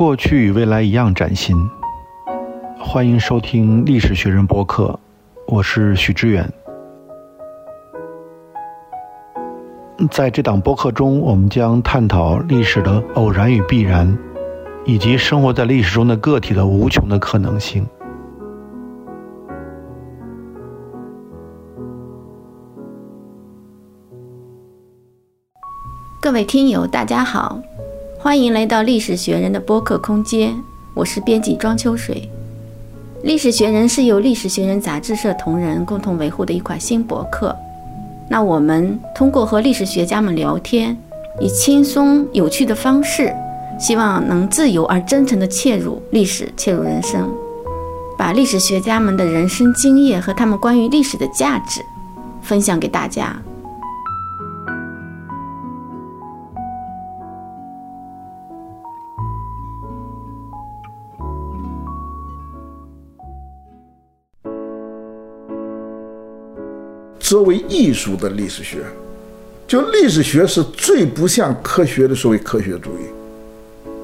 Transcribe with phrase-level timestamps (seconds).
[0.00, 1.54] 过去与未来一样崭新。
[2.78, 4.98] 欢迎收听历史学人播客，
[5.46, 6.50] 我是许知远。
[10.10, 14.16] 在这档播客中，我们将探讨历史的偶然与必然，
[14.86, 17.86] 以及生活在历史中的个体的无穷的可能性。
[26.22, 27.60] 各位听友，大家好，
[28.22, 30.54] 欢迎来到历史学人的播客空间，
[30.92, 32.28] 我是编辑庄秋水。
[33.22, 37.56] 历史学人是由历史学人杂志社同仁共同维护的一款新博客。
[38.28, 40.94] 那我们通过和历史学家们聊天，
[41.40, 43.34] 以轻松有趣的方式，
[43.78, 47.26] 希望能自由而真诚地切入历史，切入人生，
[48.18, 51.80] 把历史学家们的人生经验和他们关于历史的价值
[52.42, 53.34] 分享给大家。
[67.30, 68.78] 作为艺术的历史学，
[69.64, 73.04] 就历史学是最不像科学的所谓科学主义。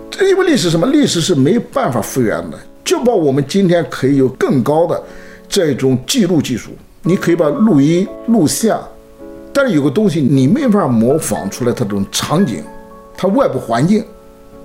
[0.08, 0.86] 这因为历史什么？
[0.86, 2.56] 历史是没办法复原的。
[2.84, 5.02] 就把我们今天可以有更高的
[5.48, 6.70] 这种记录技术，
[7.02, 8.80] 你可以把录音、录像，
[9.52, 12.62] 但是有个东西你没法模仿出来，它这种场景，
[13.16, 14.04] 它外部环境，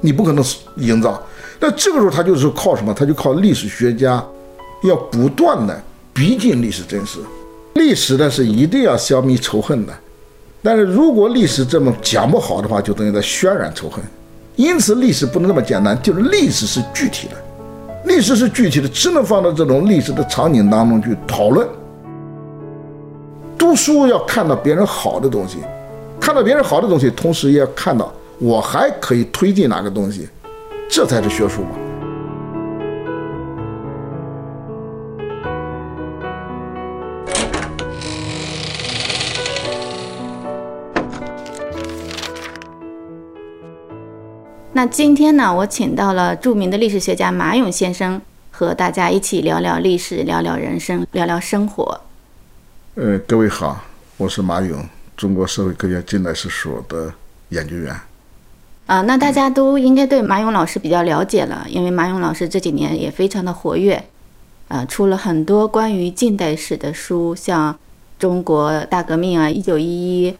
[0.01, 0.45] 你不可能
[0.77, 1.19] 营造。
[1.59, 2.93] 那这个时候，它就是靠什么？
[2.93, 4.23] 它就靠历史学家
[4.83, 7.17] 要不断的逼近历史真实。
[7.73, 9.93] 历史呢是一定要消弭仇恨的，
[10.61, 14.03] 但是如果历史这么讲不好的话，就等于在渲染仇恨。
[14.57, 17.35] 因此，历史不能那么简单，就是历史是具体的，
[18.05, 21.67] 历史是具体的，只能放到这种历史的场景当中去讨论。
[23.57, 25.59] 读书要看到别人好的东西，
[26.19, 30.27] 看到别人好的东西，同时也要看到我还可以推进哪个东西，
[30.89, 31.69] 这才是学术嘛。
[44.81, 48.19] 那今天呢，我请到了著名的历史学家马勇先生，
[48.49, 52.01] 和大家一起聊聊历史，聊聊人生，聊聊生活。
[52.95, 53.83] 呃，各位好，
[54.17, 54.83] 我是马勇，
[55.15, 57.13] 中国社会科学院近代史所的
[57.49, 57.95] 研究员。
[58.87, 64.03] 啊，那大家都应该对马勇老师比较了解了，因为马勇老师这几年也非常的活跃，
[64.69, 67.71] 呃，出了很多关于近代史的书，像
[68.17, 69.85] 《中国大革命》啊，《一九一
[70.23, 70.31] 一》，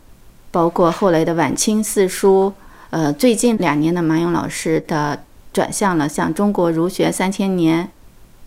[0.49, 2.51] 包括后来的《晚清四书》。
[2.91, 7.85] 呃，最近两年的马勇老师的转向了，像《中国儒学三千年》，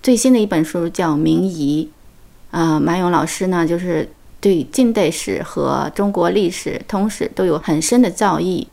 [0.02, 1.90] 最新的一本书叫《明夷》。
[2.56, 4.06] 啊，马勇老师呢，就是
[4.42, 8.66] 对近代史和中国历史、通史都有很深的造诣，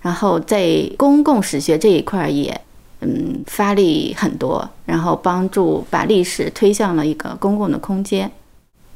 [0.00, 2.58] 然后在公共史学这一块也，
[3.00, 8.32] 嗯，发力很多，然后帮助把历史推向了一个公共的空间。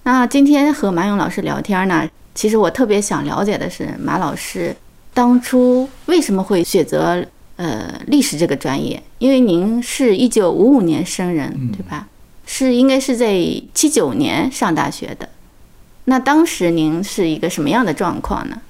[0.04, 4.74] 那今天和马勇老师聊天呢，其实我特别想了解的是马老师。
[5.14, 7.24] 当初为什么会选择
[7.56, 9.02] 呃历史这个专业？
[9.18, 12.08] 因为您是一九五五年生人，对吧？
[12.44, 13.32] 是应该是在
[13.72, 15.28] 七九年上大学的。
[16.06, 18.60] 那当时您是一个什么样的状况呢？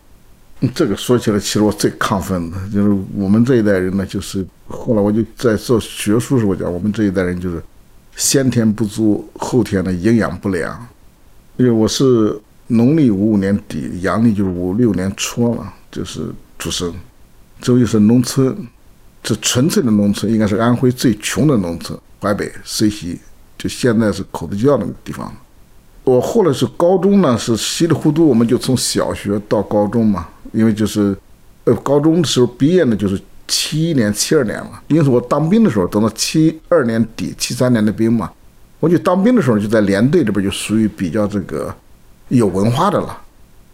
[0.74, 7.62] 这个说起来，其实我最亢奋的就是我们这一代人呢，就是后来我就在做学术时候讲，我们这一代人就是
[8.16, 10.86] 先天不足，后天的营养不良。
[11.56, 12.38] 因为我是
[12.68, 15.74] 农历五五年底，阳历就是五六年初了。
[15.94, 16.28] 就是
[16.58, 16.92] 出生，
[17.60, 18.66] 周又是农村，
[19.22, 23.16] 这纯粹的农村，应该是安徽最穷的农村，淮北遂溪，
[23.56, 25.32] 就现在是口子窖那个地方。
[26.02, 31.16] 我后来是高中呢，是稀里糊涂，我们就从小学到高中嘛，因为就是，
[31.62, 33.16] 呃，高中的时候毕业呢，就是
[33.46, 34.82] 七一年、七二年了。
[34.88, 38.28] 因为我当兵的时候，等到七二年底、七三年的兵嘛，
[38.80, 41.72] 我就当兵的时候就在连队这边就属于比较这个
[42.30, 43.16] 有文化的了。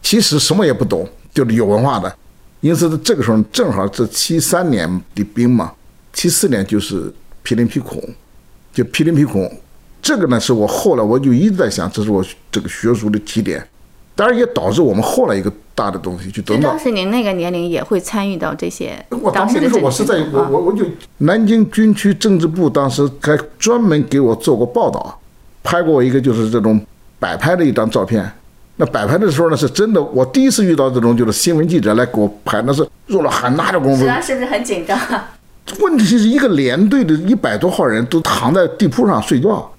[0.02, 1.08] 其实什么也不懂。
[1.32, 2.12] 就是有文化的，
[2.60, 5.72] 因此这个时候正好是七三年的兵嘛，
[6.12, 7.12] 七四年就是
[7.42, 8.02] 毗邻皮孔，
[8.72, 9.50] 就毗邻皮孔，
[10.02, 13.66] 这个呢是我后来我就一直在想，这是我这个学术的起点，
[14.14, 19.02] 当然也导致我们后来一个大的东西，就得到当时您那个年龄也会参与到这些。
[19.22, 20.84] 我当时的时候，我是在我我我就
[21.18, 25.18] 南京军区政治部当时还专门给我做过报道，
[25.62, 26.84] 拍过一个就是这种
[27.18, 28.30] 摆拍的一张照片。
[28.80, 30.02] 那摆拍的时候呢，是真的。
[30.02, 34.06] 我第一次遇到这种就是新闻记者来给我拍，那是做了很大的功夫。
[34.22, 34.98] 是不是很紧张？
[35.80, 39.70] 问题是一个连队的一百多号人都躺在地铺上睡觉，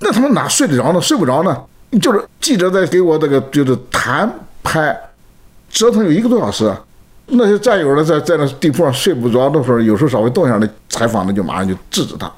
[0.00, 1.00] 那他们哪睡得着呢？
[1.00, 1.56] 睡不着呢。
[1.98, 4.30] 就是记者在给我这个就是谈
[4.62, 4.94] 拍，
[5.70, 6.70] 折腾有一个多小时，
[7.28, 12.30] 那些战友呢，在在那地铺上睡不着的时候，有时候稍微动一下，那采访的就马上就制止他。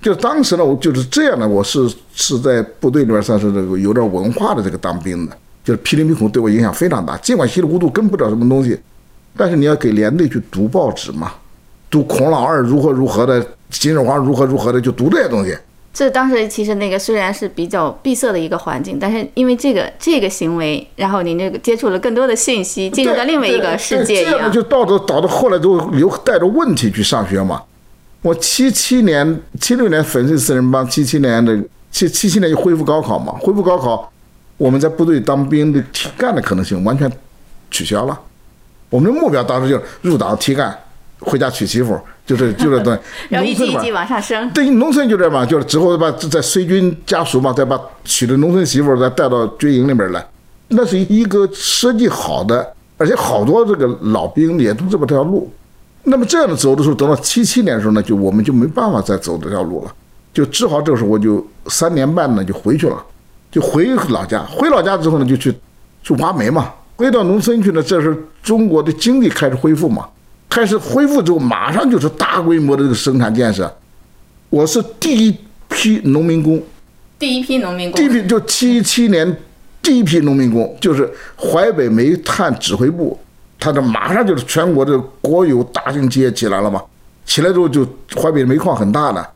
[0.00, 5.36] 就当时呢，我就是这样的，我是是在部队里边算是这个有点文化的这个当兵的，
[5.70, 7.16] 就是霹雳迷孔对我影响非常大。
[7.18, 8.76] 尽管稀里糊涂跟不了什么东西，
[9.36, 11.32] 但是你要给连队去读报纸嘛，
[11.88, 15.56] 读孔老二如何如何的，秦始皇如何如何的，就读这些东西。
[15.92, 27.62] 这当时其实那个虽然是比较闭塞的一个环境，但是因为这个这个行为，然后您这个接触了更多的信息，进入到另外一个世界一这样就到到导致后来都有带着问题去上学嘛。
[28.22, 31.58] 我七七年、七六年粉碎四人帮，七七年的
[31.90, 34.12] 七七七年就恢复高考嘛，恢复高考，
[34.60, 37.10] 我们在部队当兵的提干的可能性完全
[37.70, 38.20] 取消了。
[38.90, 40.78] 我们的目标当时就是入党提干，
[41.20, 42.94] 回家娶媳妇，就是 就是对。
[43.30, 44.50] 然后一级一级往上升。
[44.50, 50.22] 对，农村就这嘛，就是之后把在随军家属嘛，再把娶的农村媳妇再带到军营里面来，
[50.68, 55.50] 那是一个设计好的，而且好多这个老兵也都这么条路。
[56.02, 59.92] 那么这样的走的时候，等到七七年的时候呢，就我们就没办法再走这条路了，
[60.34, 63.02] 就只好这个时候我就三年半呢就回去了，
[63.50, 64.42] 就回老家。
[64.44, 65.54] 回老家之后呢，就去
[66.02, 66.72] 去挖煤嘛。
[66.96, 70.06] 回到农村去呢，这时候中国的经济开始恢复嘛，
[70.48, 73.74] 开始恢复之后，马上就是大规模的这个生产建设。
[74.50, 75.36] 我是第一
[75.68, 76.62] 批农民工，
[77.18, 79.34] 第一批农民工，第一批就七七年
[79.80, 83.18] 第一批农民工，就是淮北煤炭指挥部。
[83.58, 86.82] 他这马上就是全国的国有大型企业起来了嘛，
[87.24, 87.86] 起来之后就
[88.16, 89.26] 淮北煤矿很大的，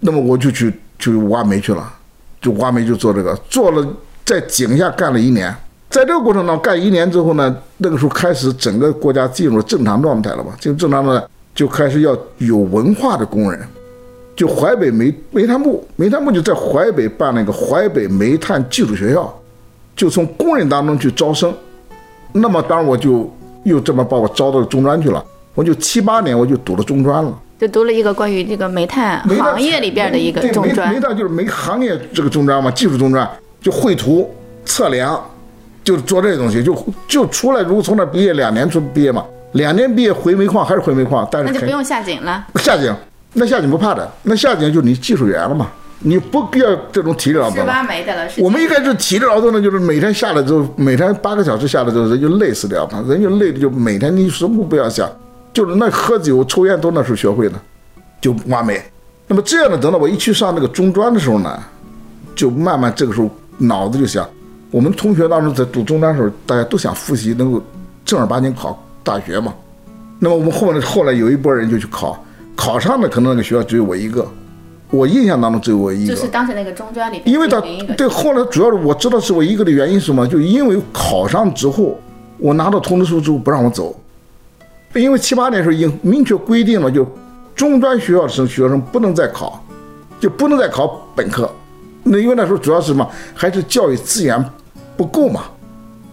[0.00, 1.92] 那么我就去去挖煤去了，
[2.40, 3.86] 就挖煤就做这个，做了
[4.24, 5.54] 在井下干了一年，
[5.90, 13.60] 在这个过程当中干一年之后呢，那个时候开始整个国家进入了正常状态了嘛，进入正常的就开始要有文化的工人，
[14.34, 19.32] 就淮北煤煤炭部，煤炭部就在淮北办了一个淮北煤炭技术学校，
[19.94, 21.52] 就从工人当中去招生，
[22.32, 23.30] 那么当然我就。
[23.66, 25.20] 又这么把我招到中专去了，
[25.52, 30.92] 我就七八年我就读了中专了，就读了一个关于这个煤炭行业里边的一个中专。
[30.92, 33.28] 煤炭就是煤行业这个中专嘛，技术中专，
[33.60, 34.30] 就绘图、
[34.64, 35.20] 测量，
[35.82, 36.76] 就做这些东西，就
[37.08, 37.62] 就出来。
[37.62, 42.46] 如果从那毕业两年出毕业嘛，两年毕业回煤矿还是回煤矿，但是那就不用下井了。
[42.56, 42.94] 下井，
[43.32, 45.70] 那下井不怕的，那下井就你技术员了嘛。
[46.00, 47.64] 你不必要这种体力劳动。
[48.38, 53.02] 我们一开始体力劳动呢，就是每天下来之后，每天八个小时下来之后，人就累死掉嘛。
[53.08, 55.10] 人就累的就每天你什么不要想，
[55.56, 57.54] 就是那喝酒抽烟都那时候学会的，
[58.20, 58.78] 就完美。
[59.26, 61.58] 那么这样的，等到我一去上那个中专的时候呢，
[62.34, 64.28] 就慢慢这个时候脑子就想，
[64.70, 67.62] 我们同学当中在读中专的时候，大家都想复习能够
[68.04, 69.54] 正儿八经考大学嘛。
[70.18, 72.22] 那么我们后面后来有一波人就去考，
[72.54, 74.28] 考上的可能那个学校只有我一个。
[74.90, 77.62] 我印象当中只有我一个，就是当时那个中专里，因为他
[77.96, 80.28] 对后来主要是我知道是我一个的原因是什么？
[80.28, 81.98] 就因为考上之后，
[82.36, 83.98] 我拿到通知书之后不让我走，
[85.00, 87.06] 因为七八年时候已经明确规定了，就
[87.54, 89.62] 中专学校的生学生不能再考，
[90.20, 91.50] 就不能再考本科。
[92.02, 93.08] 那因为那时候主要是什么？
[93.34, 94.42] 还是教育资源
[94.96, 95.42] 不够嘛。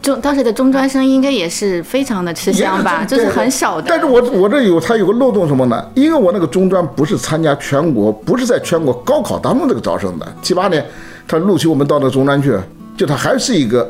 [0.01, 3.85] 中当时的中专生应该也是非常的吃香吧，就是很少的。
[3.87, 5.85] 但是我我这有他有个漏洞什么呢？
[5.95, 10.27] 因为我那个中专不是参加全国，不是在全国高考当中这个招生的。
[10.41, 10.85] 七八年
[11.25, 12.53] 他录取我们到那个中专去，
[12.97, 13.89] 就他还是一个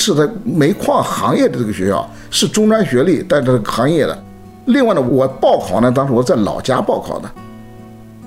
[0.00, 4.18] 是在煤矿行业的这个学校，是中专学历，但这个行业的。
[4.64, 7.30] 另外呢，我报考呢，当时我在老家报考的，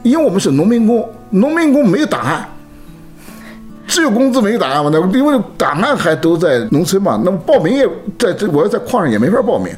[0.04, 2.48] 因为我们是农民工，农民工没有档案。
[3.88, 4.90] 只有工资没有档案嘛？
[4.94, 7.20] 那因为档案还都在农村嘛。
[7.24, 7.88] 那么报名也
[8.18, 9.74] 在这，我要在矿上也没法报名，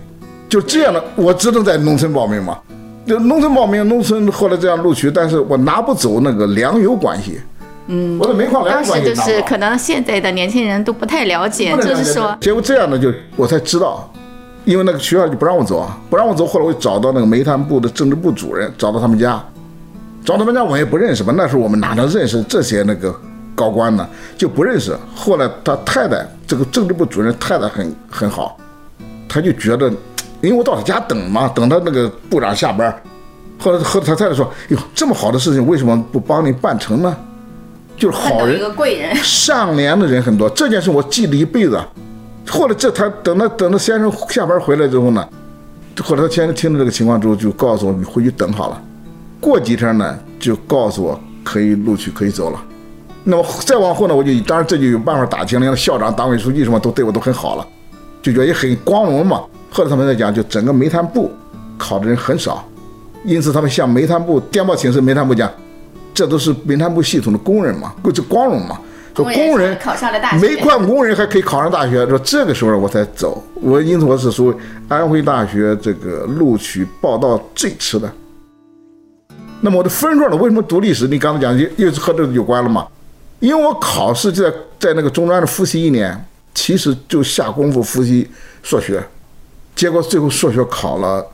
[0.50, 2.58] 就这样的，我只能在农村报名嘛。
[3.06, 7.40] 就农村报名，农村后来这样录取，但是我拿不走那个粮油关系。
[7.88, 14.12] 嗯，我的煤矿当时就是可能现在的年轻人都不太了解，就是说，结果这样呢就我才知道，
[14.64, 16.46] 因为那个学校就不让我走啊，不让我走。
[16.46, 19.44] 后来我找到那个煤炭部的政治部主任，找到他们家，
[20.24, 21.34] 找他们家我也不认识吧。
[21.38, 23.14] 那时候我们哪能认识这些那个？
[23.56, 24.06] 高官呢
[24.38, 28.58] 就不认识，后来他太太这个政治部主任太太很很好，
[29.30, 29.90] 他就觉得，
[30.42, 32.94] 因为我到他家等嘛，等他那个部长下班，
[33.58, 37.16] 后来和他太太说，哟，这么好的事情为什么不帮你办成呢？
[37.98, 41.80] 就是好人，贵人，上联的人很多，这件事我记了一辈子。
[42.48, 45.28] 后来这他等到等到先生下班回来之后呢，
[46.04, 48.82] 后来他先生听到这个情况之后，就告诉我你回去等好了，
[49.40, 52.64] 过几天呢就告诉我可以录取可以走了。
[53.24, 57.66] 那么再往后呢，我就当然这就有办法打听了，校长、党委书记什么都对我都很好了，
[58.22, 59.42] 就觉得也很光荣嘛。
[59.72, 61.32] 后来他们在讲，就整个煤炭部
[61.78, 62.64] 考的人很少，
[63.24, 65.52] 因此他们向煤炭部电报请示，煤炭部讲，
[66.16, 68.80] 这都是煤炭部系统的工人嘛，过去光荣嘛。
[69.16, 72.06] 说工人考上了大学，煤矿工人还可以考上大学。
[72.08, 74.56] 说这个时候我才走，我因此我是属于
[74.90, 78.12] 安徽大学这个录取报到最迟的。
[79.62, 80.36] 那么我的分数呢？
[80.36, 81.08] 为什么读历史？
[81.08, 82.86] 你刚才讲又又是和这个有关了嘛？
[83.40, 88.30] 因为我考试就在在那个中专的复习一年，其实就下功夫复习
[88.64, 89.02] 数学，
[89.76, 91.26] 结果最后数学考了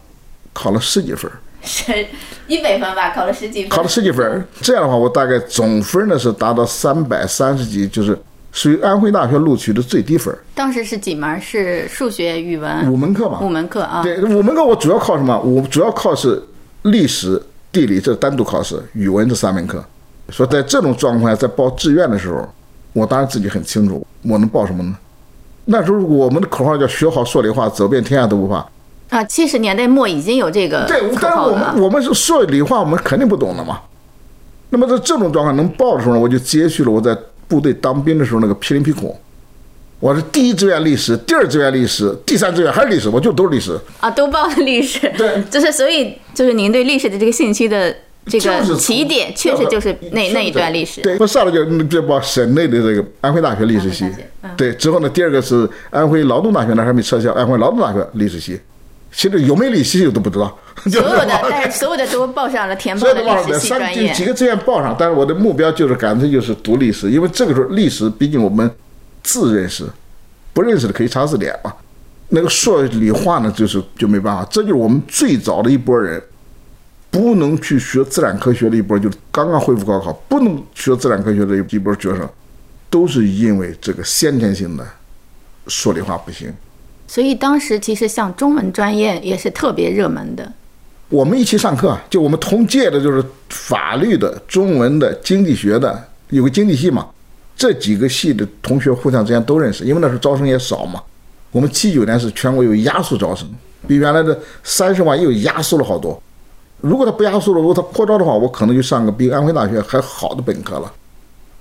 [0.54, 1.32] 考了十几分，
[1.63, 2.06] 是
[2.48, 3.12] 一百分吧？
[3.12, 4.46] 考了十几分，考了十几分。
[4.62, 8.18] 这样的话，我大概总分呢是达到三百三十几，就是
[8.51, 10.36] 属于安徽大学录取的最低分。
[10.56, 11.39] 当时是几门？
[11.39, 13.39] 是数学、语文五门课吧？
[13.41, 14.01] 五门课啊。
[14.03, 15.39] 对，五门课我主要靠什么？
[15.39, 16.41] 我主要靠是
[16.84, 17.41] 历史、
[17.72, 19.84] 地理，这是单独考试；语文这三门课。
[20.30, 22.48] 说在这种状况下，在报志愿的时候，
[22.94, 24.96] 我当然自己很清楚，我能报什么呢？
[25.65, 28.65] 那时候我们的口号叫“学好数理化，走遍天下都不怕”。
[29.12, 33.82] 啊，七十年代末已经有这个对，但是我们我们是说理化，我们肯定不懂的嘛。
[34.70, 37.13] 那么在这种状况能报的时候呢，我就接续了我在
[37.46, 39.13] 部队当兵的时候那个霹雳皮孔。
[40.00, 45.12] 我是第一志愿历史，第二志愿历史，第三志愿还是历史，我就都是历史啊，都报了历史。
[45.18, 47.94] 对，就是所以就是您对历史的这个兴趣的。
[48.27, 51.01] 这个起点确实就是那那一段历史。
[51.01, 54.06] 对，我上来就就报省内的这个安徽大学历史系。
[54.56, 58.62] 对，之后呢，第二个是安徽劳动大学，那还没撤销，安徽劳动大学历史系。
[59.12, 60.58] 其实有没历史系我都不知道。
[60.89, 64.13] 所有的，但是 所有的都报上了，填报的历史系专业。
[64.13, 68.70] 几个志愿报上，但是我的目标就是干脆就是读历史，因为这个时候历史毕竟我们
[69.22, 69.86] 字认识，
[70.53, 71.74] 不认识的可以查字典嘛。
[72.30, 74.48] 那个数理化呢，就是就没办法。
[74.50, 76.22] 这就是我们最早的一波人。
[77.13, 82.25] 不能去学自然科学的一波，就是刚刚恢复高考，不能学自然科学的一波学生，
[82.89, 84.88] 都是因为这个先天性的
[85.68, 86.53] 数理化不行。
[87.12, 90.50] 所以当时其实像中文专业也是特别热门的。
[91.10, 97.06] 我们一起上课，就我们同届的，就是法律的、中文的、经济学的，有个经济系嘛，
[97.53, 101.03] 这几个系的同学互相之间都认识，因为那时候招生也少嘛。
[101.51, 103.46] 我们七九年是全国有压缩招生，
[103.86, 106.18] 比原来的三十万又压缩了好多。
[106.80, 110.89] 如果他不压缩了，如果他扩招的话，我可能就上个比安徽大学还好的本科了。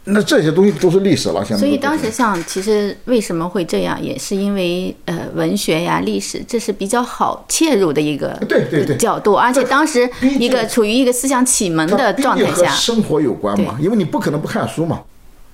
[0.04, 1.58] 那这些东西都是历史了，现在。
[1.58, 15.00] 所以当时像其实为什么会这样，也是因为呃文学呀、历史，这是比较好切入的一个对对对角度，而且当时一个处于一个思想启蒙的状态下，生活有关嘛，因为你不可能不看书嘛，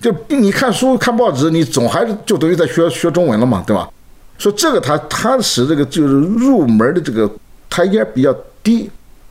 [0.00, 3.88] 就你看书看报纸，你总还是就等于在学学中文了嘛，对吧？
[4.38, 7.30] 所以这个他他使这个就是入门的这个
[7.68, 8.88] 台阶比较低。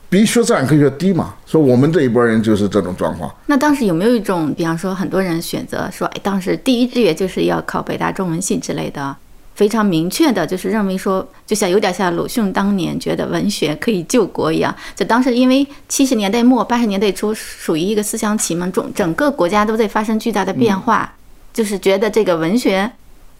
[0.08, 1.34] 比学自然科学低嘛？
[1.46, 3.32] 说我们这一波人就是这种状况。
[3.46, 9.16] 那当时有没有一种，比方说很多人选择说，哎，当时第一志愿就是要考北大中文系之类的，
[9.56, 14.74] 非常明确的，就是认为说，就像有点像鲁迅当年觉得文学可以救国一样。
[14.94, 21.12] 就当时因为七十年代末八十年代初属于一个思想启蒙中，整个国家都在发生巨大的变化，
[21.52, 22.90] 就是觉得这个文学。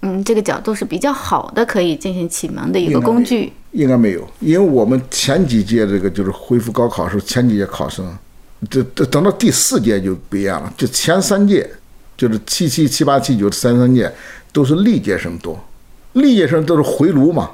[0.02, 3.52] 嗯，这个角度是比较好的，可以进行启蒙的一个工具。
[3.72, 8.06] 应该没有，因为我们前几届这个就是恢复高考的时候，前几届考生，
[8.70, 10.72] 这这等到第四届就不一样了。
[10.76, 11.68] 就前三届，
[12.16, 14.10] 就是七七七八七九三三届，
[14.52, 15.58] 都是历届生多，
[16.12, 17.50] 历届生都是回炉嘛。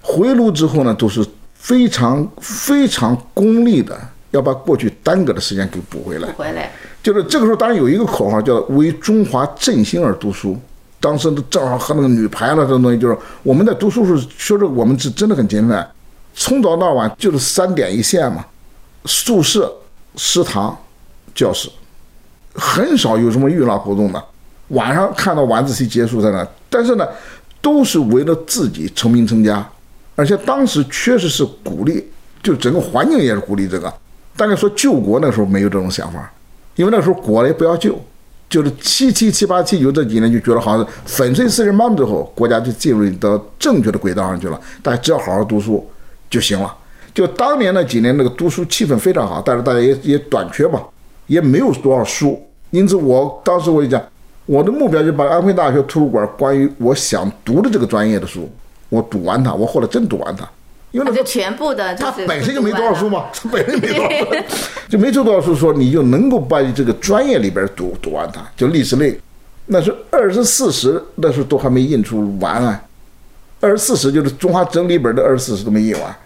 [0.00, 3.98] 回炉之后呢，都是非常非常功利的，
[4.30, 6.28] 要把过去耽搁的时间给补回来。
[6.30, 6.70] 补回来。
[7.02, 10.56] 就是这个时候，当然有一个口号叫“为中华振兴而读书”。
[10.98, 15.86] 当时正好和那个女排了，这种东西就是我们在读书时候，确实我们是真的很勤奋，
[16.34, 18.44] 从早到晚就是三点一线嘛，
[19.04, 19.72] 宿舍、
[20.16, 20.76] 食堂、
[21.34, 21.68] 教室，
[22.54, 24.24] 很少有什么娱乐活动的。
[24.68, 27.06] 晚上看到晚自习结束在那，但是呢，
[27.60, 29.64] 都是为了自己成名成家，
[30.16, 32.04] 而且当时确实是鼓励，
[32.42, 33.92] 就整个环境也是鼓励这个。
[34.36, 36.32] 大概说救国那时候没有这种想法，
[36.74, 37.96] 因为那时候国也不要救。
[38.56, 44.58] 就是七七七八七九这几年就觉得好像是粉碎四人帮之后，国家就进入到正确的轨道上去了。
[44.82, 45.86] 大家只要好好读书
[46.30, 46.74] 就行了。
[47.12, 50.80] 就当年那几年那个读书气氛非常好，但是大家也也短缺嘛，
[51.26, 52.42] 也没有多少书。
[52.70, 54.02] 因此我当时我就讲，
[54.46, 58.50] 我的目标就把安徽大学图书馆关于我想读的这个专业的书，
[58.88, 59.52] 我读完它。
[59.52, 60.48] 我后来真读完它。
[60.96, 64.26] 因为就全部的，他 本身就没多少书嘛，他本身没多少书，
[64.88, 69.18] 就没读多少书，说你就能够把这个专业里边读读完它，就历史类，
[69.66, 72.82] 那是二十四史，那时候都还没印出完啊，
[73.60, 76.16] 二十四史就是中华整理本的二十四史都没印完，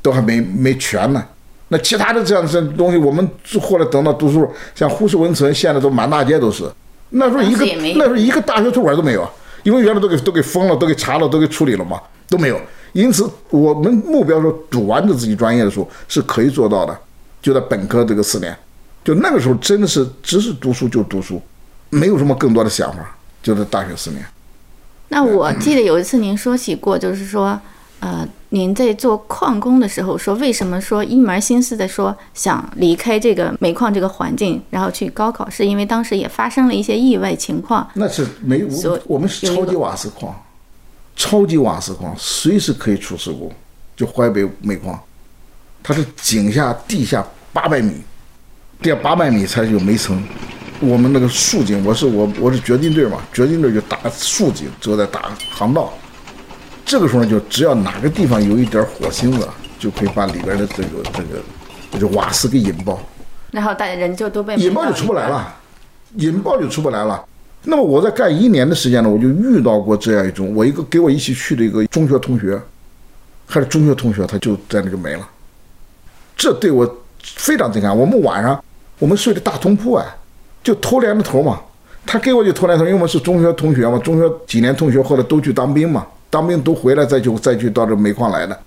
[0.00, 1.24] 都还没没全呢。
[1.66, 3.28] 那其他的这样这东西，我们
[3.60, 6.64] 后来等到读书，像胡适文存，现在都满大街都是。
[7.10, 9.28] 那时候一个那时候一个大学图书馆都没有，
[9.64, 12.60] 因为原来都给都给封了，都给查了，都给处理了嘛，都没有。
[12.92, 16.96] 因此，我们目标说读完这自己专业的书是可以做到的，
[17.40, 18.56] 就在本科这个四年，
[19.04, 21.40] 就那个时候真的是只是读书就读书，
[21.90, 24.22] 没有什么更多的想法，就在大学四年。
[25.08, 27.58] 那我记得有一次您说起过，就是说，
[28.00, 37.86] 呃，您在做矿工的时候说，为什么说一门心思的说想离开这个煤矿这个环境，然后去高考，是因为当时也发生了一些意外情况。
[37.94, 40.34] 那是煤所我们是超级瓦斯矿，
[41.16, 43.52] 超级瓦斯矿随时可以出事故。
[43.94, 44.98] 就淮北煤矿，
[45.82, 48.02] 它是井下地下八百米，
[48.80, 50.24] 地下八百米才有煤层。
[50.80, 55.92] 我们那个竖井，我是我我是掘金队嘛，掘金队就打竖井，之后再打航道。
[56.84, 59.46] 这个时候呢，就只要哪个地方有一点火星子，
[59.78, 61.42] 就可以把里边的这个这个
[61.92, 62.98] 这个瓦斯给引爆。
[63.50, 65.28] 然后大家人就都被引爆就出不来。
[65.28, 65.54] 了，
[66.16, 67.22] 引爆就出不来了。
[67.64, 72.60] 那么我在干一年的时间呢，我就遇到过这样一种，我一个给我一起去的一个中学同学，
[73.46, 75.28] 还是中学同学，他就在那个没了，
[76.36, 77.96] 这对我非常震撼。
[77.96, 78.62] 我们晚上
[78.98, 80.04] 我们睡的大通铺啊，
[80.64, 81.60] 就头连着头嘛，
[82.04, 88.58] 他给我就头连头，因为我们是中学同学嘛，中学几年同学后来都去当兵嘛，当兵都回来再去再去到这煤矿来的。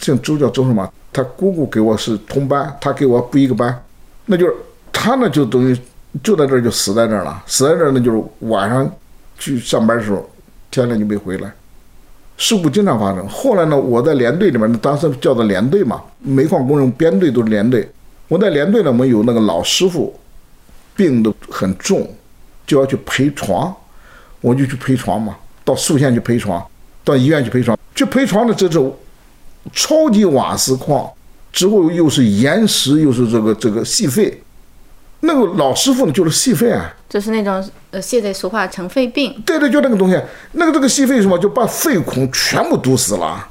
[0.00, 0.90] 姓周叫周什么？
[1.12, 3.82] 他姑姑给我是同班，他给我不一个班，
[4.26, 4.54] 那就是
[4.92, 5.78] 他呢就等于
[6.22, 8.90] 就在这儿就死在这儿了，死在这儿呢就是晚上
[9.38, 10.28] 去上班的时候，
[10.70, 11.52] 天亮就没回来，
[12.36, 13.28] 事故经常发生。
[13.28, 17.88] 后来呢，我在连队里面，当时叫做连队嘛，煤矿工人编队都是连队。
[18.26, 20.14] 我在连队呢，我们有那个老师傅，
[20.94, 22.08] 病得很重，
[22.66, 23.74] 就要去陪床，
[24.40, 26.62] 我就去陪床嘛，到宿县去陪床，
[27.04, 28.94] 到医院去陪床，去陪床的这种
[29.72, 31.10] 超级瓦斯矿，
[31.52, 34.42] 之后又是岩石，又是这个这个细肺，
[35.20, 39.42] 那个老师傅呢就是细肺啊，就是那种呃，现在俗话成肺病。
[39.44, 40.20] 对对，就那个东西，
[40.52, 43.48] 那个这个细肺什么，就把肺孔全部堵死了，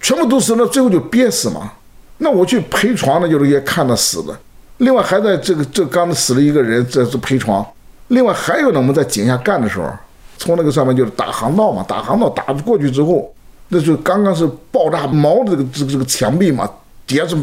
[0.00, 1.72] 全部堵死了，最后就憋死嘛。
[2.18, 4.34] 那我去陪床呢，就是也看到死的。
[4.78, 7.66] 另外还在这个这刚死了一个人，这是陪床。
[8.08, 9.90] 另外还有呢，我们在井下干的时候，
[10.38, 13.30] 从那个上面就是打航道嘛，打航道打过去之后，
[13.68, 16.68] 那就刚刚是爆炸毛的这个这个这个墙壁嘛，
[17.06, 17.36] 底下是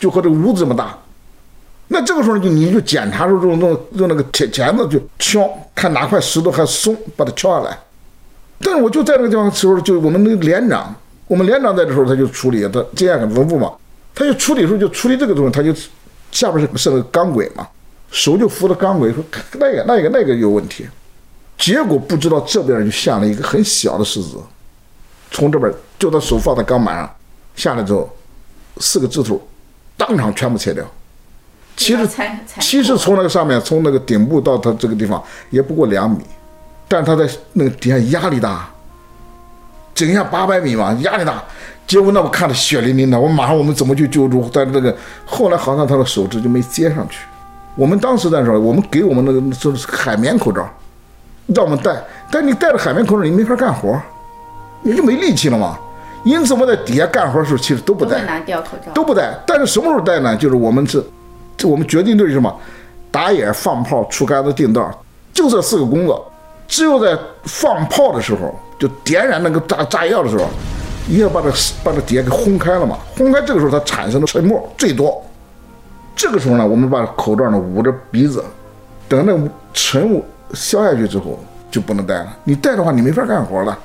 [0.00, 0.98] 就和这个屋子这么大。
[1.92, 7.78] 那这个时候就你就检查时候用用用那个铁钳子就敲，看哪块石头还松，把它敲下来。
[8.58, 10.94] 但是我就在那个地方的时候，就我们那个连长，
[11.26, 13.70] 我们连长在的时候他就处理，他经验很丰富嘛，
[14.14, 15.74] 他就处理的时候就处理这个东西，他就
[16.30, 17.68] 下边是是个钢轨嘛，
[18.10, 19.22] 手就扶着钢轨，说
[19.60, 20.88] 那个那个那个有问题，
[21.58, 24.38] 结果不知道这边就下了一个很小的石子，
[25.30, 27.10] 从这边就他手放在钢板上，
[27.54, 28.08] 下来之后，
[28.78, 29.38] 四个指头
[29.98, 30.82] 当场全部切掉。
[31.76, 32.08] 其实
[32.60, 36.18] 其实从那个上面，从那个顶部到它这个地方也不过两米，
[36.86, 38.68] 但是它在那个底下压力大，
[39.94, 41.42] 井下八百米嘛，压力大。
[41.86, 44.48] 结果那我看着血淋淋的，我马上我们怎么去救助？
[44.52, 47.18] 但是这个后来好像他的手指就没接上去。
[47.74, 50.68] 我们当时在说，我们给我们那个就是海绵口罩，
[51.46, 54.00] 让我们戴，但你戴着海绵口罩，你没法干活，
[54.82, 55.78] 你就没力气了嘛。
[56.24, 58.22] 因此我们在底下干活的时候，其实都不戴。
[58.22, 58.92] 拿掉口罩。
[58.92, 59.36] 都不戴。
[59.44, 60.36] 但是什么时候戴呢？
[60.36, 61.04] 就是我们是，
[61.56, 62.54] 这我们决定队是什么？
[63.10, 64.90] 打眼、放炮、出杆子、定道，
[65.34, 66.32] 就这四个工作。
[66.66, 70.46] 只有在放炮的时候，就点燃那个炸炸药的时候，
[71.06, 71.50] 一定要把这
[71.84, 72.96] 把这底下给轰开了嘛。
[73.18, 75.22] 轰开这个时候，它产生的沉沫最多。
[76.16, 78.42] 这个时候呢，我们把口罩呢捂着鼻子，
[79.08, 79.36] 等那
[79.74, 81.38] 尘雾消下去之后，
[81.70, 82.36] 就不能戴了。
[82.44, 83.78] 你戴的话，你没法干活了。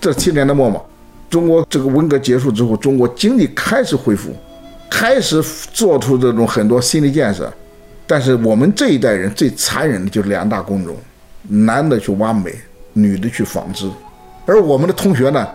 [0.00, 0.80] 这七年的末嘛，
[1.28, 4.30] 中国这个文革结束之后，中国经济开始恢复，
[4.90, 7.52] 开始做出这种很多新的建设。
[8.06, 10.96] 但是我们这一代人最残忍的就是两大工种，
[11.46, 12.54] 男的去挖煤，
[12.94, 13.90] 女的去纺织。
[14.46, 15.46] 而我们的同学呢，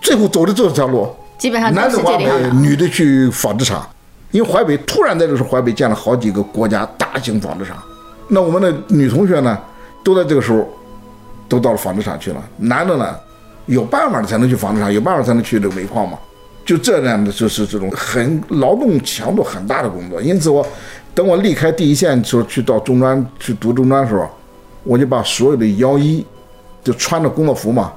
[0.00, 2.50] 最后走的这条路，基本上男的挖煤。
[2.54, 3.88] 女的去纺织厂。
[4.32, 7.76] 因为淮北突然在这个时候，淮北建了好几个国家大型纺织厂。
[8.28, 9.58] 那我们的女同学呢，
[10.04, 10.68] 都在这个时候
[11.48, 12.40] 都到了纺织厂去了。
[12.56, 13.16] 男的呢，
[13.66, 16.16] 有办法的才能去纺织厂，有办法才能去这个煤矿嘛。
[16.64, 20.20] 就这样的，就是这种很劳动强度很大的工作。
[20.20, 20.66] 因此我，
[21.14, 24.28] 等我离开第一线的时候，去到中专去读中专的时候，
[24.84, 26.24] 我就把所有的腰衣，
[26.84, 27.92] 就穿着工作服嘛，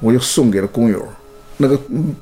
[0.00, 1.02] 我就送给了工友。
[1.60, 1.76] 那个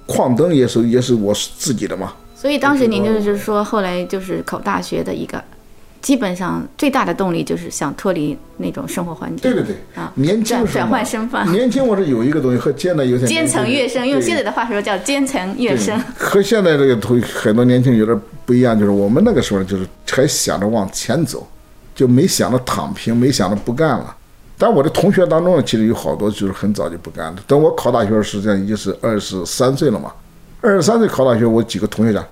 [0.06, 5.42] 矿灯也是也是我自己的嘛，所以当时您就是说，后来就是考大学的一个，
[6.00, 9.38] 基本上最大的动力就是想脱离那种生活环境。
[9.38, 15.98] 对对对，啊，年轻转转换身份，年轻我是有一个东西和现在有点 阶层跃升，用现在的的话说叫阶层跃升。
[16.16, 21.46] 和现在这个同很多年轻人有点不一样，就是我们那个时候就是还想着往前走，
[21.94, 24.14] 就没想着躺平，没想着不干了。
[24.58, 27.36] 但我的同学当中呢，其实有好多就是很早就不干了。
[27.46, 30.10] 等我考大学，实际上已经是二十三岁了嘛。
[30.62, 32.24] 二十三岁考大学，我几个同学讲，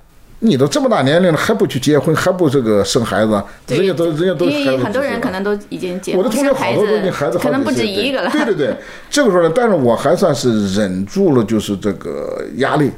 [0.46, 8.30] 你都这么大年龄了，还不去结婚，还不这个生孩子，人家都人家都因为很多人可能都已经结我的婚同学好多生孩子都已经孩子，好可能不止一个了。
[8.30, 8.76] 对对对，
[9.08, 12.90] 这个时候呢，但是我还算是忍住了，就是这个压力，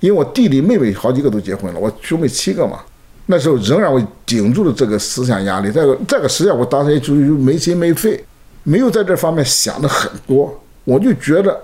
[0.00, 2.80] 因为我弟弟妹妹好几个都结婚了，我兄妹七个嘛。
[3.26, 8.24] 那时候仍然我顶住了这个思想压力，这个这个实际上我当时也属于没心没肺，
[8.64, 11.56] 没有在这方面想的很多，我就觉得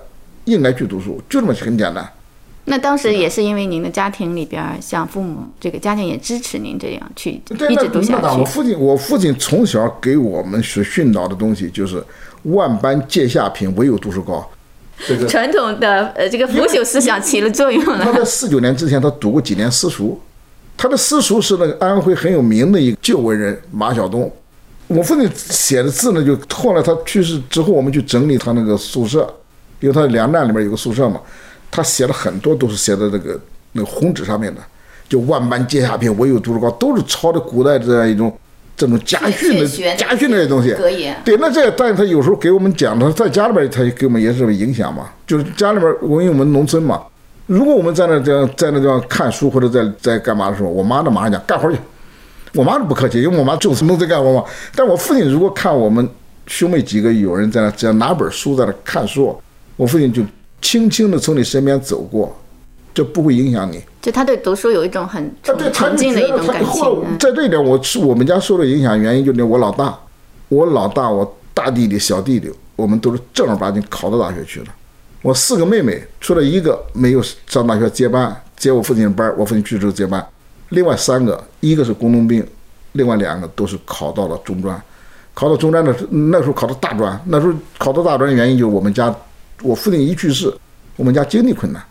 [0.44, 2.08] 应该去读书，就这么很简单。
[2.66, 7.32] 那当时也是因为您的家庭里边儿，像父母这个家庭也支持您这样去
[7.68, 8.44] 一直读下去我。
[8.44, 12.02] 父亲，我父亲从小给我们所训导的东西就是
[12.44, 14.48] 万般皆下品，唯有读书高。
[15.06, 18.12] 这个 传统的呃这个腐朽思想起了作用了他。
[18.12, 20.18] 在四九年之前，他读过几年私塾，
[20.76, 24.32] 他的私塾是那个安徽很有名的一个旧文人马晓东。
[24.86, 29.28] 我父亲写的字呢，就后来他去世之后，我们去整理他那个宿舍，
[29.80, 31.20] 因为他粮站里面有个宿舍嘛，
[31.74, 33.36] 他写了很多都是写在这个
[33.72, 34.60] 那个红纸上面的，
[35.08, 38.32] 就万般皆下品，唯有读书高，都是抄的古代这样一种
[38.76, 40.72] 这种家训的家训的这些东西。
[40.74, 41.20] 格言。
[41.24, 47.02] 对，那这但是他有时候给我们讲，他在家里边他给我们也是有影响嘛，就是家里边，因为我们农村嘛，
[47.46, 51.76] 如果我们在那这样在那地方看书或者在在干嘛的时候，我妈呢马上讲干活去，
[52.52, 54.44] 我妈都不客气，因为我妈就是农村干活嘛。
[54.76, 56.08] 但我父亲如果看我们
[56.46, 59.36] 兄妹几个有人在那只要拿本书在那看书，
[59.76, 60.22] 我父亲就
[60.64, 62.34] 轻轻的从你身边走过，
[62.94, 63.78] 这不会影响你。
[64.00, 69.94] 就他对读书有一种很他对他就崇敬的一种感情在这一点，我是我们家受的影响原因，就是我老大，
[70.48, 74.66] 我老大，我大弟弟、小弟弟，我们都是正儿八经考到大学去了。
[75.20, 80.26] 我四个妹妹，除了一个没有上大学接班，接我父亲的班，我父亲去世后接班，
[80.70, 82.42] 另外三个，一个是工农兵，
[82.92, 84.82] 另外两个都是考到了中专。
[85.34, 89.14] 考到中专的时，那时候考到大专，那时候考到大专的原因就是我们家，
[89.62, 90.52] 我父亲一去世，
[90.96, 91.82] 我们家经济困难，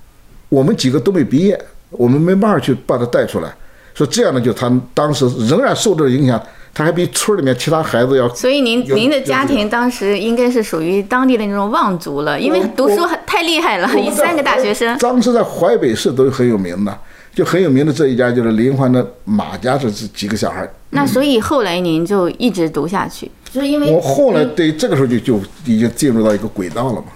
[0.50, 3.54] 我们几个都没毕业，我们没办法去把他带出来，
[3.96, 6.42] 所以这样呢，就他当时仍然受这个影响，
[6.74, 14.98] 他还比村里面其他孩子要所以您您的家庭当时应该是属于当地的那种望族了，因为读书太厉害了，三个大学生。
[15.00, 16.98] 当时在淮北市都是很有名的，
[17.34, 20.68] 就很有名的这一家就是林欢的马家这这几个小孩。
[20.92, 27.08] 那所以后来您就一直读下去，就是因为我后来对这个时候就就已经进入到一个轨道了嘛。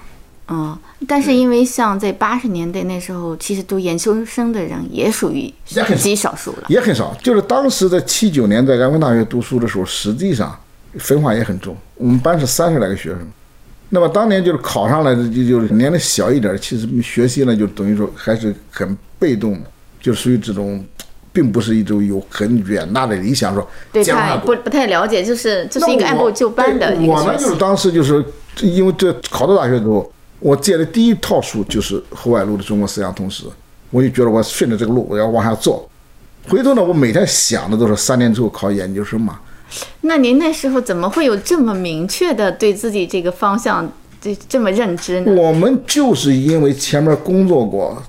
[0.50, 5.54] 嗯，但是因为像在八十年代那时候，其实读研究生的人也属于
[5.98, 6.64] 极少数了。
[6.70, 7.16] 也很少。
[7.22, 10.58] 就是当时在七九年在安徽大学读书的时候，实际上
[11.00, 11.76] 分化也很重。
[11.96, 13.28] 我们班是三十来个学生，
[13.90, 20.82] 那么当年就是考上来的就就是年龄小一点，其实学习呢就等于说还是很被动的，就属于这种，
[21.34, 28.24] 并不是一种有很远大的理想说对他不不太了解，就是这是一个按部我就班的我呢，就是当时就是
[28.62, 33.43] 因为这考到大学之后，我借的第一套书就是侯外路的《中国思想通史》，
[33.89, 35.89] 我就觉得我顺着这个路我要往下做。
[36.47, 39.39] 回头呢，我每天想的都是三年之后考研究生嘛。
[40.02, 45.32] 那您那时候怎么会有这么明确的对自己这个方向这这么认知呢？
[45.34, 48.02] 我们就是因为前面工作过，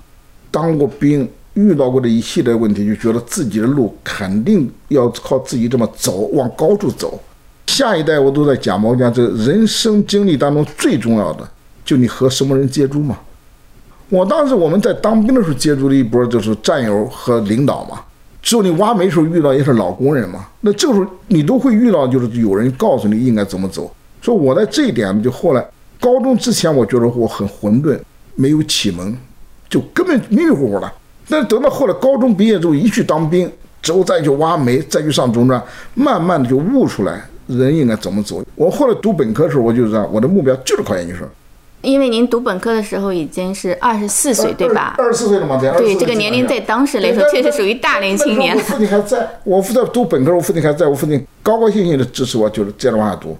[0.52, 7.20] 当过兵，遇到过的一系列问题，就觉得自己的路肯定要靠自己这么走，往高处走。
[7.66, 11.48] 下一代我都在讲嘛，我讲这人生经历当中最重要的，
[11.88, 13.16] 就你和什么人接触嘛。
[14.10, 17.98] 我当时我们在当兵的时候接触了一波就是战友和领导嘛，
[18.42, 23.90] 只有你挖煤时候遇到也是老工人嘛，那这个时候你都会遇到就是有人告诉你应该怎么走。
[24.20, 25.66] 所以我在这一点就后来
[25.98, 27.98] 高中之前我觉得我很混沌，
[28.34, 29.16] 没有启蒙，
[29.70, 30.92] 就根本迷迷糊糊的。
[31.26, 35.62] 但是等到后来高中毕业之后，一去当兵，之后再去挖煤，再去上中专，
[35.94, 38.44] 慢慢的就悟出来人应该怎么走。
[38.54, 41.26] 我后来读本科的时候，我就这样，我的目标就是考研究生。
[41.82, 44.96] 因为您读本科的时候已经是二十四岁，对吧？
[44.98, 45.70] 二十四岁了嘛，对。
[45.72, 53.38] 对，24这个年龄在当时来说确实属于大龄青年父亲还在，我父在读本科，我父亲还在，我父亲高高兴兴的支持我，就是接着往下读。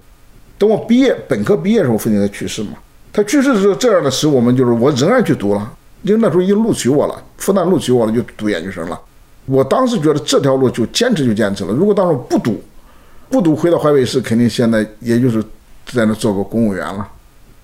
[0.57, 2.71] 等我毕业，本科毕业的时候，我父亲才去世嘛。
[3.11, 5.71] 他去世的时候，这样的时候，我们就是我仍然去读了，
[6.03, 8.97] 因为那时候已经录取我了，复旦录取我了，就读研究生了。
[9.45, 12.61] 我当时觉得这条路就坚持就坚持了，如果当时不读，
[13.29, 15.43] 不读回到淮北市，肯定现在也就是
[15.87, 17.05] 在那做个公务员了。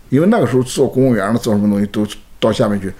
[0.09, 2.05] 因为那个时候做公务员了，做什么东西都
[2.39, 2.91] 到下面去，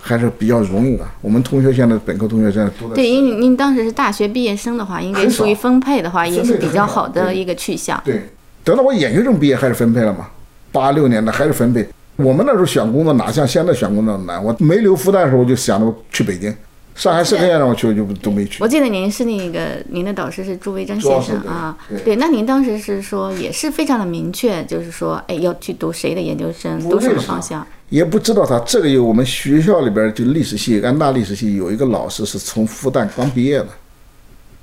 [0.00, 1.06] 还是比较容易的。
[1.20, 8.00] 我们同学现在本科同学现在都在对，因为您当时是大学毕业生的话，应该属于分配的话，也是比较好的一个去向。
[8.04, 8.28] 对，
[8.64, 10.28] 等到我研究生毕业还是分配了嘛，
[10.72, 11.86] 八六年的还是分配。
[12.16, 14.42] 我们那时候选工作哪像现在选工作难？
[14.42, 16.52] 我没留复旦的时候我就想着去北京，
[16.98, 18.66] 上海社科院让我去，我就都没去我。
[18.66, 27.64] 记得您是那个您的导师是朱维珍朱老师对先生啊，对对，那您当时是说也是非常的明确，就是说，哎，要去读谁的研究生，读什么方向？
[27.88, 33.68] 也不知道他这个有我们学校里边就历史系安大历史系有一个老师是从复旦刚毕业的，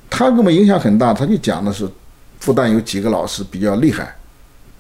[0.10, 1.14] 他给我们影响很大。
[1.14, 1.88] 他就讲的是
[2.42, 4.14] 复旦有几个老师比较厉害，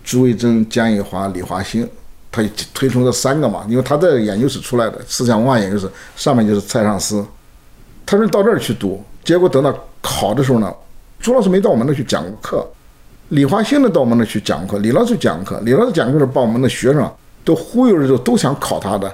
[0.03, 1.89] 朱维铮、江宜华、李华兴，
[2.29, 7.25] 他就推崇这三个嘛，因为他在研究室出来的，思想文化研究室上面就是蔡尚思，
[8.05, 10.71] 他说到这儿去读，结果等到考的时候呢，
[11.19, 12.67] 朱老师没到我们那去讲过课，
[13.29, 17.09] 李华兴呢到我们那去讲课，李老师讲课，李老师讲课是把我们的学生
[17.43, 19.11] 都忽悠着，就都想考他的。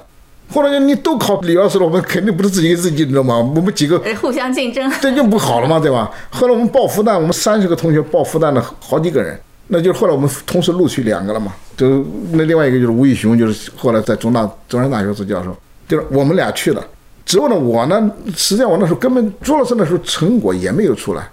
[0.50, 3.38] 后来就你都考李老师了，我们肯定不是自己给自己，你知道吗？
[3.38, 4.90] 我们几个呃，互相竞争。
[5.00, 6.10] 这就不好了嘛，对吧？
[6.30, 11.54] 后来我们报复旦，我们三十个同学报复旦的好几个人，那就是后来我们同时录取两个了嘛。
[11.74, 15.56] 就那另外一个就是吴宇雄，就是后来在中大中山大学做教授，
[15.88, 16.84] 就是我们俩去了。
[17.24, 21.28] 之后呢，我呢，实际上我那时候根本朱老师那时候成果也没有出来。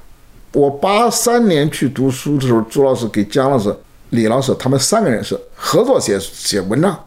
[0.54, 3.76] 我八三年去读书的时候，朱老师给姜老师、
[4.10, 6.98] 李老师他们三个人是合作写写文章，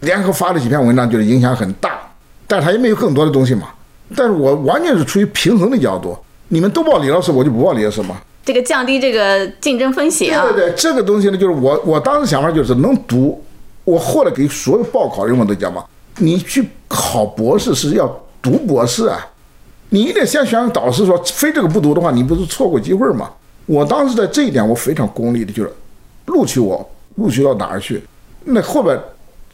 [0.00, 1.98] 联合发了几篇文章，就是影响很大，
[2.46, 3.68] 但是他也没有更多的东西嘛。
[4.14, 6.16] 但是我完全是出于平衡的角度，
[6.48, 8.20] 你们都报李老师，我就不报李老师嘛。
[8.44, 10.42] 这个降低这个竞争风险啊。
[10.44, 13.42] 对对对，这个东西呢，就是我我当时想法就是能读，
[13.84, 15.84] 我后来给所有报考人我都讲嘛，
[16.18, 19.24] 你去考博士是要读博士啊，
[19.90, 23.30] 你一定先选导师说非这个不读的话，你不是错过机会吗？
[23.66, 25.72] 我当时在这一点我非常功利的，就是
[26.26, 28.02] 录取我录取到哪儿去，
[28.42, 29.00] 那后边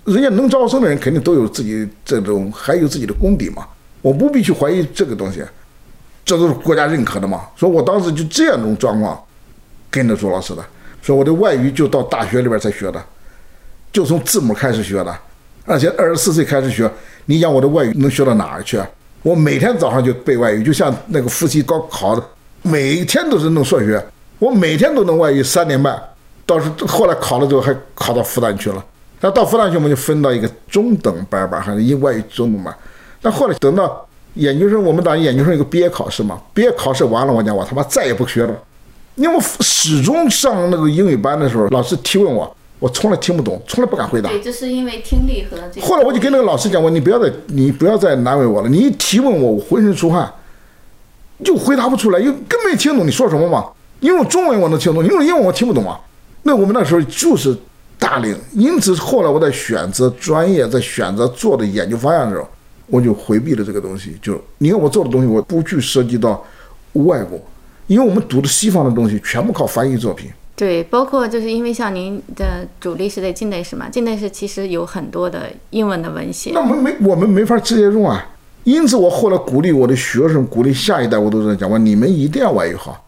[0.06, 3.66] 人家能招生的人肯定都有自己这种还有自己的功底嘛，
[4.00, 5.44] 我不必去怀疑这个东西。
[6.24, 7.42] 这都是国家认可的嘛。
[7.54, 9.22] 所以我当时就这样一种状况，
[9.90, 10.64] 跟着朱老师的，
[11.02, 13.04] 所以我的外语就到大学里边才学的，
[13.92, 15.16] 就从字母开始学的，
[15.66, 16.90] 而且二十四岁开始学。
[17.26, 18.80] 你讲我的外语能学到哪儿去？
[19.22, 22.22] 我每天早上就背外语，就像那个复习高考的，
[22.62, 24.04] 每天都是弄数学，
[24.38, 26.00] 我每天都弄外语三点半。
[26.46, 28.84] 到时后来考了之后还考到复旦去了，
[29.20, 32.72] 那到复旦去我们就分到一个中等班吧，还是英外语中等班。
[33.20, 38.54] 但后来等到研究生，我们当时研究生有个毕业考试嘛，毕业考试完了，我讲我他妈再也不学了，
[39.16, 44.28] 因为我始终上那个英语班的时候，老师提问我，我从来听不懂，从来不敢回答。
[44.28, 45.86] 对，就是因为听力和这个。
[45.86, 50.30] 后来我就跟那个老师讲，我你不要再你不要再难为我了，你一提问我，我浑身出汗，
[51.42, 53.66] 就回答不出来，因为根本没听懂你说什么嘛。
[54.00, 55.98] 因为中文我能听懂，因为英文我听不懂啊。
[56.42, 57.56] 那我们那时候就是
[57.98, 62.46] 大龄，因此后来我在选择专业，在选择做的研究方向的时候，
[62.88, 64.14] 我就回避了这个东西。
[64.20, 66.44] 就你看我做的东西，我不去涉及到
[66.92, 67.40] 外国，
[67.86, 70.30] 因为我们读的西方的东西全部靠翻译作品。
[70.56, 76.60] 对，包括就是因为像您的主力是在近代史嘛，近代史其实有很多的英文的文献那。
[76.60, 78.30] 我们没我们没法直接用啊。
[78.64, 83.04] 因此，我后来鼓励我的学生，鼓励下一代，我都在讲，我你们一定要外语好，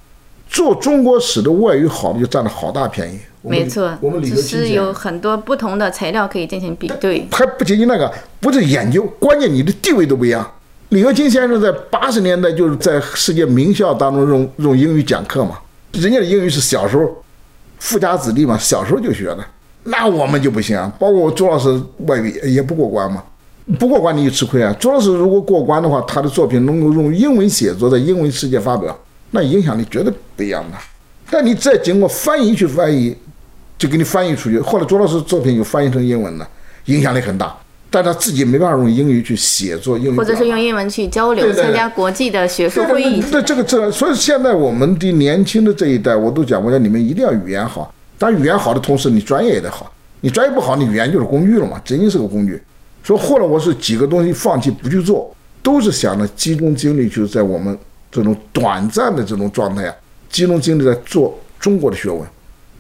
[0.49, 3.19] 做中国史的外语好的就占了好大便宜。
[3.43, 7.27] 没错我们，里只头是有很多不同的材料可以进行比对。
[7.33, 10.49] 还不仅仅那个，不是研究，关键你的地位都不一样。
[10.91, 15.59] 李和金先生在八十年代就是在世界名校当中用用英语讲课嘛，
[15.93, 17.05] 人家的英语是小时候
[17.79, 19.45] 富家子弟嘛，小时候就学的，
[19.85, 20.93] 那我们就不行啊。
[20.99, 23.23] 包括我朱老师外语也不过关嘛，
[23.79, 24.75] 不过关你就吃亏啊。
[24.79, 28.97] 朱老师如果过关的话，他的作品能够用英文写作，在英文世界发表，
[29.31, 30.77] 那影响力绝对不一样的。
[31.31, 33.17] 但你再经过翻译去翻译，
[33.77, 34.59] 就给你翻译出去。
[34.61, 36.47] 后来朱老师作品有翻译成英文的，
[36.87, 37.55] 影响力很大，
[37.91, 43.23] 但他自己没办法用英语去写作，英语或者是用英文去交流，对对对参加国际的学术会议。
[43.31, 47.93] 对这个这，所以现在我们的年轻的这一代，我都讲，我讲你们一定要语言好。
[48.19, 49.91] 当然，语言好的同时，你专业也得好。
[50.21, 52.61] 你专业不好，你语言就是工具了嘛，仅仅是个工具。
[53.05, 57.79] 所以后来我是几个东西放弃不去做，都是想着集中精力，就是在我们
[58.11, 59.95] 这种短暂的这种状态啊，
[60.29, 62.21] 集中精力在做中国的学问。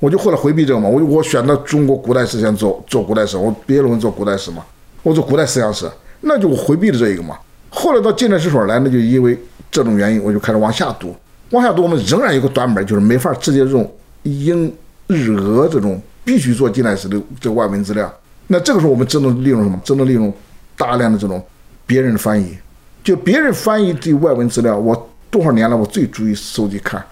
[0.00, 4.64] 我就后来回避这个嘛，我我选择中国古代史想做做古代史，我毕业论文做古代史嘛，
[5.08, 5.90] 我说古代思想史，
[6.20, 7.34] 那就回避了这一个嘛。
[7.70, 9.38] 后来到近代史所来，那就因为
[9.70, 11.16] 这种原因，我就开始往下读。
[11.48, 13.90] 往下读，我们仍然有个短板，就是没法直接用
[14.24, 14.70] 英、
[15.06, 18.12] 日、俄这种必须做近代史的这个外文资料。
[18.48, 19.80] 那这个时候，我们只能利用什么？
[19.82, 20.30] 只能利用
[20.76, 21.42] 大量的这种
[21.86, 22.58] 别人的翻译。
[23.02, 27.02] 就别人翻译的外文资料，我多少年来我最注意收集看。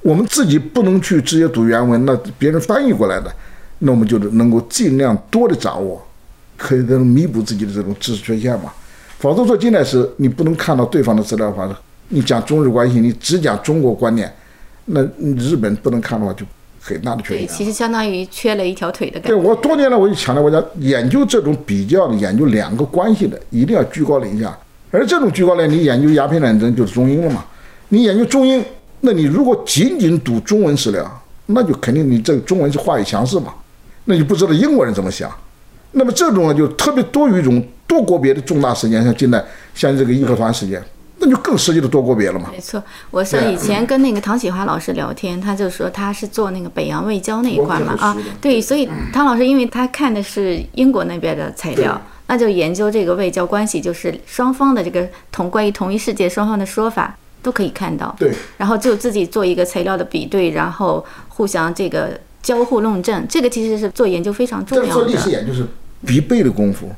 [0.00, 3.30] 我们自己不能去直接读原文，那别人翻译过来的，
[3.80, 6.02] 那我们就能够尽量多的掌握，
[6.58, 8.70] 可以能弥补自己的这种知识缺陷嘛。
[9.18, 11.66] 否则做近代史，你不能看到对方的资料的话，
[12.08, 14.30] 你讲中日关系，你只讲中国观念，
[14.84, 15.02] 那
[15.36, 16.44] 日本不能看的话，就
[16.80, 17.48] 很大的缺对，陷。
[17.48, 19.28] 其实相当于缺了一条腿的感觉。
[19.28, 24.56] 对我多年来我就强调，我讲研究这种比较的，研究两个关系的，一定要居高临下。
[24.90, 27.44] 而这种居高临，你研究鸦片战争就是中英了嘛？
[27.88, 28.64] 你研究中英，
[29.00, 33.52] 那你如果仅仅读中文史料，那就肯定你这个中文是话语强势嘛，
[34.04, 35.28] 那你不知道英国人怎么想。
[35.92, 40.82] 那么这种呢，就特别多于一种多国别的重大事件，像近代像这个义和团事件，
[41.18, 42.50] 那就更涉及到多国别了嘛。
[42.52, 52.00] 没错，我是以前跟那个唐启华老师聊天，他就说他是做那个北洋外交那一块嘛啊，对，所以唐老师因为他看的是英国那边的材料。
[52.30, 58.14] 那就研究这个外交关系，就是双方的这个同关于同一世界双方的说法都可以看到。
[58.18, 64.92] 对，然后就自己做一个材料的比对，然后互相这个交互论证，这个其实是做研究非常重要的。
[64.92, 65.66] 做历史研究是
[66.06, 66.90] 必备的功夫，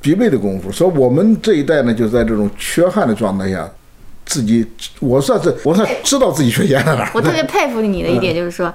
[0.00, 0.72] 必备的功夫。
[0.72, 3.70] 所以我们这一代呢，就在这种缺憾的状态下，
[4.24, 4.66] 自己
[5.00, 7.10] 我算是我算知道自己缺陷在哪。
[7.14, 8.72] 我特别佩服你的一点就是说，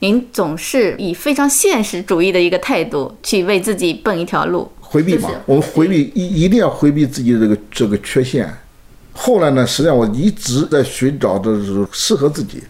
[0.00, 4.70] 您总是以非常现实主义的一个态度去为自己奔一条路。
[4.80, 8.48] 回避嘛，我们回避一一定要回避自己的这个这个缺陷。
[9.12, 12.62] 后来呢，实际上我一直在寻找的是适合自己，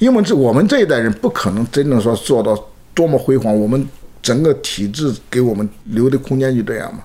[0.00, 2.58] 因为这我们这一代人不可能真正说做到
[2.92, 3.88] 多么辉煌，我们
[4.20, 7.00] 整个体制给我们留的空间就这样嘛。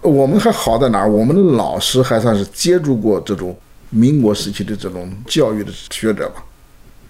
[0.00, 1.10] 我们还好在哪儿？
[1.10, 3.54] 我们的老师还算是接触过这种
[3.90, 6.42] 民国时期的这种教育的学者吧。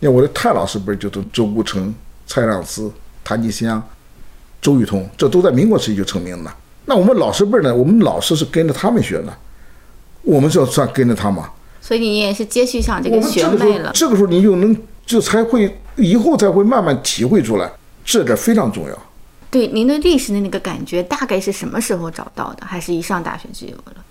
[0.00, 1.94] 你看我的太老师辈就是周顾城、
[2.26, 2.90] 蔡让思、
[3.22, 3.80] 谭其骧、
[4.61, 6.56] 周玉通，这都在民国时期就成名了。
[6.87, 7.72] 那我们老师辈呢？
[7.72, 9.33] 我们老师是跟着他们学的，
[10.22, 11.50] 我们就算跟着他嘛。
[11.83, 13.90] 所以你也是接续上这个学妹了。
[13.94, 14.76] 这个时候你就能
[15.10, 17.70] 就才会以后才会慢慢体会出来，
[18.04, 18.96] 这点非常重要。
[19.50, 22.64] 对，您对历史的那个感觉大概是什么时候找到的？
[22.64, 24.04] 还是一上大学就有了？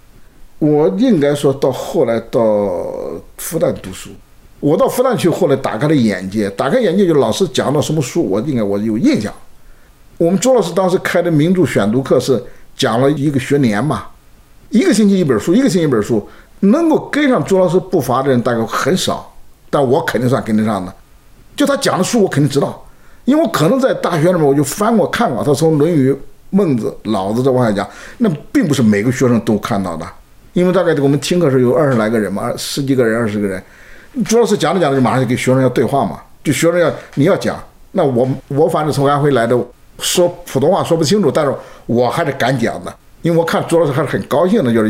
[0.59, 2.41] 我应该说到后来到
[3.37, 4.09] 复旦读书，
[4.59, 9.33] 我到复旦去，后来打开了眼界，打开眼界就老师讲到什么书，我应该我有印象。
[10.17, 12.43] 我们周老师当时开的名著选读课是。
[12.75, 14.05] 讲了一个学年嘛，
[14.69, 16.25] 一个星期一本书，一个星期一本书，
[16.61, 19.35] 能够跟上朱老师步伐的人大概很少，
[19.69, 20.93] 但我肯定算跟得上的。
[21.55, 22.85] 就他讲的书，我肯定知道，
[23.25, 26.11] 因为我可能在大学里面我就翻过看过，他从《论语》
[26.49, 30.05] 《孟子》《老子》这往下讲，那并不是每个学生都看到的，
[30.53, 33.61] 因为大概我们听课时候有二十来个人嘛，十几个人、二十个人，
[34.25, 39.57] 朱老师讲着讲着就马上就给学生要对话嘛，就学生要你要讲，那我我反正从安徽来的。
[40.01, 41.53] 说普通话说不清楚，但是
[41.85, 44.89] 我还是敢讲的，因为我看朱老师还是很高兴的，就是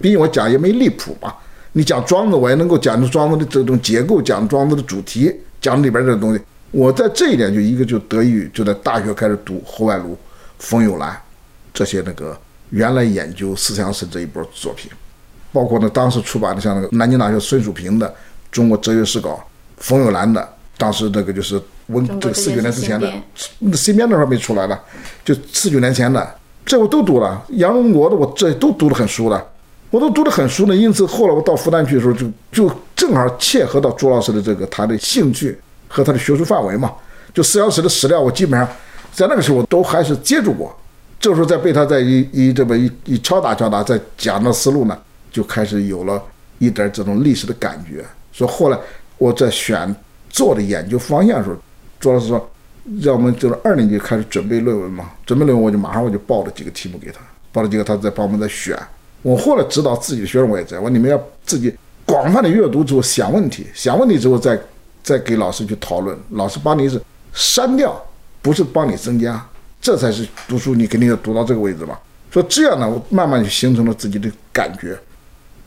[0.00, 1.34] 毕竟我讲也没离谱嘛。
[1.76, 6.40] 你讲庄子，我也能够讲出庄子的这种结构，讲庄子的主题，讲里边这东西。
[6.70, 10.16] 我在这一点就一个就得益于就在大学开始读侯外庐、
[10.58, 11.14] 冯友兰
[11.74, 12.34] 这些那个
[12.70, 14.90] 原来研究思想史这一波作品，
[15.52, 18.08] 包括呢当时出版的像那个南京大学孙树平的
[18.50, 19.30] 《中国哲学史稿》，
[19.76, 21.60] 冯友兰的当时那个就是。
[21.88, 23.08] 文这个四九年之前的，
[23.60, 24.76] 那新编的还没出来呢，
[25.24, 26.34] 就四九年前的，
[26.64, 27.40] 这我都读了。
[27.50, 29.46] 杨荣国的我这都读得很熟的，
[29.96, 30.76] 我都读得很熟呢。
[30.76, 36.92] 因此后来我到复旦去的时候，就就正好切合到朱老师的这个他的兴趣和他的学术范围嘛。
[37.32, 38.68] 就四小时的史料，我基本上
[39.10, 40.76] 在那个时候都还是接触过。
[41.18, 44.98] 这时候再被他再一一这么一一敲打敲打，再讲的思路呢，
[45.32, 46.22] 就开始有了
[46.58, 48.04] 一点这种历史的感觉。
[48.34, 48.78] 所以后来
[49.16, 49.94] 我在选
[50.28, 51.56] 做的研究方向的时候。
[51.98, 52.50] 朱老师说，
[53.00, 58.78] 让我们就是二年级开始准备论文嘛，准备论文我就马上我就报了几个题目给他，报了几个，他再帮我们再选。
[59.26, 64.56] 我后来指导自己的学生我也在，我你们要自己广泛的阅读之后想问题，想问题之后再
[65.02, 68.00] 再给老师去讨论，老师帮你是删掉，
[68.40, 69.44] 不是帮你增加，
[69.80, 71.98] 这才是读书你肯定要读到这个位置嘛。
[72.30, 74.96] 说这样呢，我慢慢就形成了自己的感觉。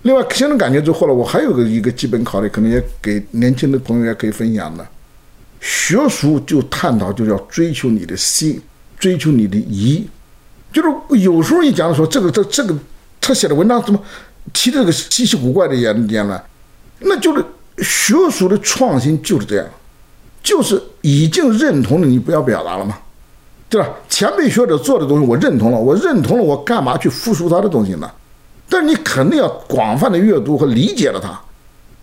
[0.04, 4.88] 另外形成感觉之后呢，我还有个一个基本考虑，可能也给年轻的朋友也可以分享的。
[5.60, 8.62] 学术就探讨，就是要追求你的心，
[8.98, 10.08] 追求你的意。
[10.72, 12.74] 就是有时候一讲说这个这这个
[13.22, 14.00] 他写的文章怎么
[14.54, 16.42] 提这个稀奇古怪的言言论，
[17.00, 17.44] 那就是
[17.78, 19.66] 学术的创新就是这样，
[20.42, 22.98] 就是已经认同了你不要表达了嘛，
[23.70, 23.88] 对吧？
[24.10, 28.10] 前辈学者做的东西我认同了，我认同了，我干嘛去复述他的东西呢？
[28.68, 31.40] 但是你肯定要广泛的阅读和理解了他，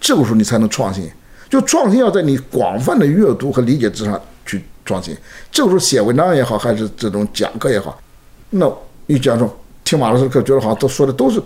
[0.00, 1.10] 这个时候你才能创新。
[1.48, 5.16] 就创新要在你广泛的阅读和理解之上去创新。
[5.52, 7.96] 这个时候写文章也好，还是这种讲课也好，
[8.50, 8.68] 那
[9.06, 11.40] 你讲说听马老师课，觉得好像都说的都是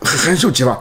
[0.00, 0.78] 很受启发。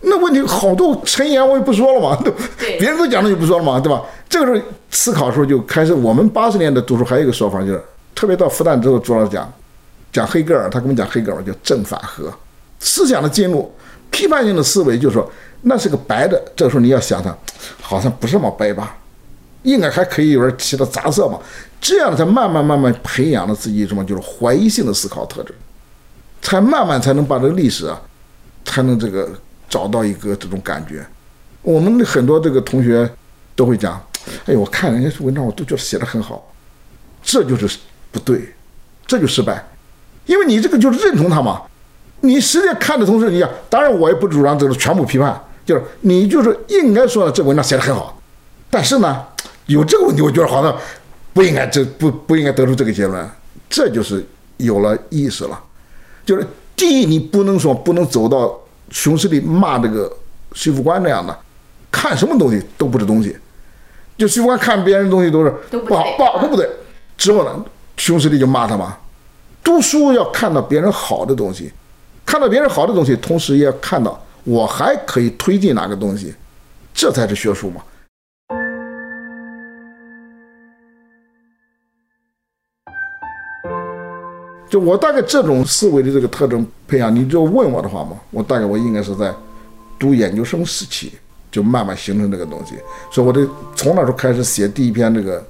[0.00, 2.32] 那问题好多陈言我也不说了嘛，都
[2.78, 4.00] 别人都讲了就不说了嘛，对吧？
[4.28, 5.92] 这个时候思考的时候就开始。
[5.92, 7.82] 我们八十年代读书还有一个说法，就是
[8.14, 9.52] 特别到复旦之后，朱老师讲
[10.12, 12.32] 讲黑格尔，他跟我们讲黑格尔叫正反合
[12.78, 13.70] 思想的进入，
[14.10, 15.30] 批判性的思维，就是说。
[15.62, 17.36] 那是个白的，这个时候你要想它，
[17.82, 18.96] 好像不是那么白吧？
[19.64, 21.36] 应该还可以有点其他杂色嘛。
[21.80, 25.52] 这样才慢慢慢慢培养了自己什么，就是怀疑性的思考特质，
[26.48, 28.00] 才慢慢才能把这个历史啊，
[28.64, 29.28] 才能这个
[29.68, 31.06] 找到一个这种感觉。
[31.60, 33.06] 我们很多这个同学
[33.54, 34.02] 都会讲，
[34.46, 36.50] 哎，我看人家文章，我都觉得写的很好，
[37.22, 37.78] 这就是
[38.10, 38.54] 不对，
[39.06, 39.62] 这就失败，
[40.24, 41.60] 因为你这个就是认同他嘛。
[42.22, 48.18] 你实际看的同时，你讲，当然我也不主张这个全部批判，就是你就是应该说这文章写的很好，
[48.70, 49.22] 但是呢，
[49.66, 50.74] 有这个问题，我觉得好像
[51.34, 53.28] 不应该这不不应该得出这个结论，
[53.68, 54.26] 这就是
[54.56, 55.62] 有了意识了，
[56.28, 58.54] 就是第一，你不能说不能走到
[58.90, 60.12] 熊十力骂这个
[60.52, 61.34] 徐副官那样的，
[61.90, 63.34] 看什么东西都不是东西，
[64.18, 66.68] 就徐副官看别人东西都是不好不好都不对，
[67.16, 67.64] 之后呢，
[67.96, 68.98] 熊十力就骂他嘛，
[69.64, 71.72] 读书要看到别人好的东西。
[72.26, 76.34] 看到别人好的东西，同时也要看到我还可以推进哪个东西，
[76.92, 77.80] 这才是学术嘛。
[84.68, 89.32] 就我大概这种思维的这个特征培养，你就问我的话嘛，我大概我应该是在
[89.98, 91.12] 读研究生时期
[91.50, 92.74] 就慢慢形成这个东西。
[93.10, 95.44] 所以我这从那时候开始写第一篇这个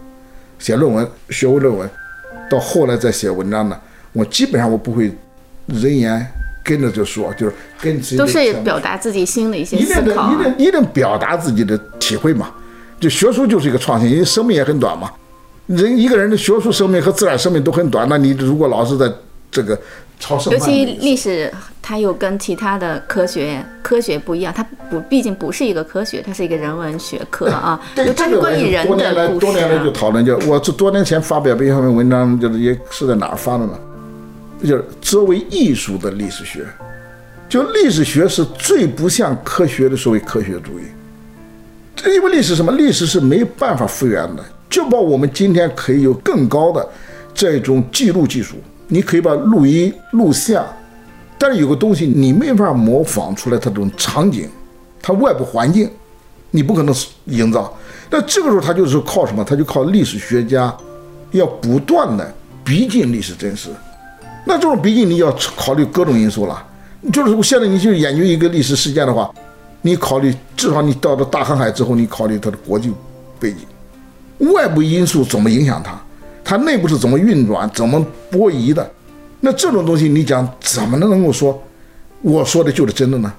[0.59, 1.91] 写论文，学位论文，
[2.51, 3.79] 到后来再写文章呢，
[4.13, 5.13] 我基本上我不会
[5.67, 6.27] 人言。
[6.65, 12.51] 跟着就说，就是跟都是表达自己心的一些思考，一定一定表达自己的体会嘛。
[13.01, 15.11] 就学术就是一个创新，因为生命也很短嘛。
[15.69, 19.11] 人一个人的学术生命和自然生命都很短，那你如果老是在
[19.51, 19.79] 这个
[20.19, 27.81] 超生，尤其历史，它又跟其他的科学科学不一样，它不毕竟不是一个科学，它是一个人文学科啊。
[27.95, 33.79] 对，它是关于人的多年来多年来就讨论，就我这多年前发表一篇文章，就是也是在哪儿发的呢？
[34.63, 36.65] 就是作为艺术的历史学，
[37.49, 40.83] 就历史学是最不像科学的所谓科学主义。
[41.95, 42.73] 这因为历史什么？
[42.73, 44.43] 历史是没办法复原的。
[44.69, 46.87] 就把我们今天可以有更高的
[47.33, 48.57] 这种记录技术，
[48.89, 50.65] 你可以把录音、录像，
[51.39, 54.49] 但是有个东西你没法模仿出来，它这种场景，
[55.01, 55.91] 它外部环境，
[56.51, 56.95] 你不可能
[57.27, 57.77] 营造。
[58.11, 59.45] 那这个时候他就是靠什么？
[59.45, 60.75] 他就靠历史学家
[61.33, 63.69] 要不断的逼近历史真实。
[64.47, 66.65] 那这种逼近你要考虑各种因素了，
[67.13, 69.31] 就是现在你去研究一个历史事件的话，
[69.83, 72.91] 你考虑至少你到了大航海之后，你考虑它的国际
[73.39, 73.59] 背景、
[74.39, 76.01] 外部因素怎么影响它，
[76.45, 78.91] 它内部是怎么运转、怎么波移的。
[79.41, 81.63] 那这种东西你讲怎么能能够说
[82.23, 83.33] 我说的就是真的呢？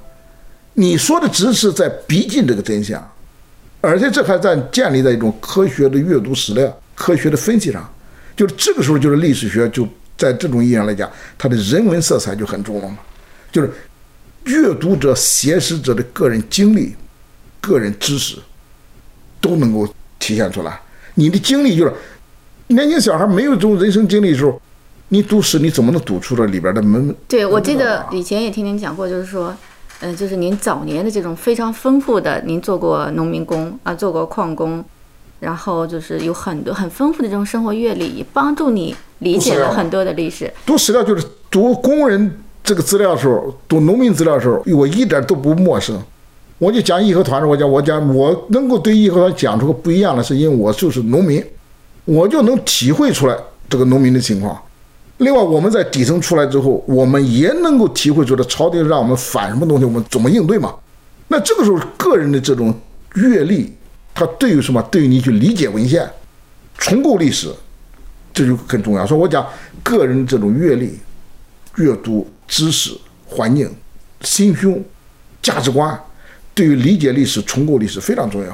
[0.74, 3.06] 你说的只是在逼近这个真相，
[3.82, 7.90] 而且这还在建立在一种科学的阅读史料、科学的分析上，
[8.36, 9.88] 就是这个时候就是历史学就。
[10.20, 12.98] 在这种意义上来讲，它的人文色彩就很重要了，
[13.54, 13.72] 就是
[14.44, 16.94] 阅读者、写史者的个人经历、
[17.62, 18.36] 个人知识
[19.40, 19.88] 都能够
[20.20, 20.78] 体现出来。
[21.16, 21.94] 你的经历就是
[22.68, 24.62] 年轻小孩没有这种人生经历的时候，
[25.10, 27.16] 你读史你怎么能读出这里边的门？
[27.28, 29.56] 对，我记得以前也听您讲过，就是说，
[30.02, 34.84] 嗯，就是您早年的这种非常丰富的，您做过农民工啊，做过矿工。
[35.40, 40.54] 然后就是有很多很丰富的这种生活阅历，帮助你理解了很多的历史。
[40.66, 45.98] 读史料就是读工人这个资料的时候，读农民资料的时候，我一点都不陌生。
[46.60, 51.44] 我就讲义和团的，我讲我讲我能够对义和团讲出个不一样的，是因为我就是农民，
[52.06, 53.36] 我就能体会出来
[53.68, 54.62] 这个农民的情况。
[55.18, 60.76] 另外，我们在底层出来之后，我们也能够体会出来朝廷让我们反什么东西，我们怎么应对嘛。
[61.30, 62.72] 那这个时候，个人的这种
[63.16, 63.74] 阅历。
[64.12, 64.82] 它对于什么？
[64.92, 66.06] 对于你去理解文献、
[66.78, 67.50] 重构历史，
[68.34, 69.06] 这就很重要。
[69.06, 69.48] 所以我讲
[69.82, 71.00] 个人这种阅历、
[71.78, 72.92] 阅读、知识、
[73.26, 73.74] 环境、
[74.20, 74.84] 心胸、
[75.42, 75.98] 价值观，
[76.60, 78.54] 对于理解历史、重构历史非常重要。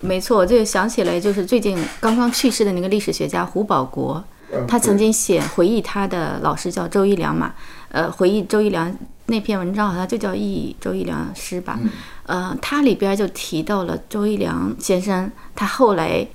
[0.00, 4.24] 没错，这个想起来就是最近刚刚去世的那个历史学家胡保国，
[4.66, 7.54] 他曾经写回忆他的老师叫周一良嘛，
[7.90, 8.92] 呃，回忆周一良。
[9.26, 11.78] 那篇文章好像就叫《忆周一良诗》吧，
[12.24, 15.30] 呃，它里边就提到了周一良先生。
[15.54, 16.26] 他后来，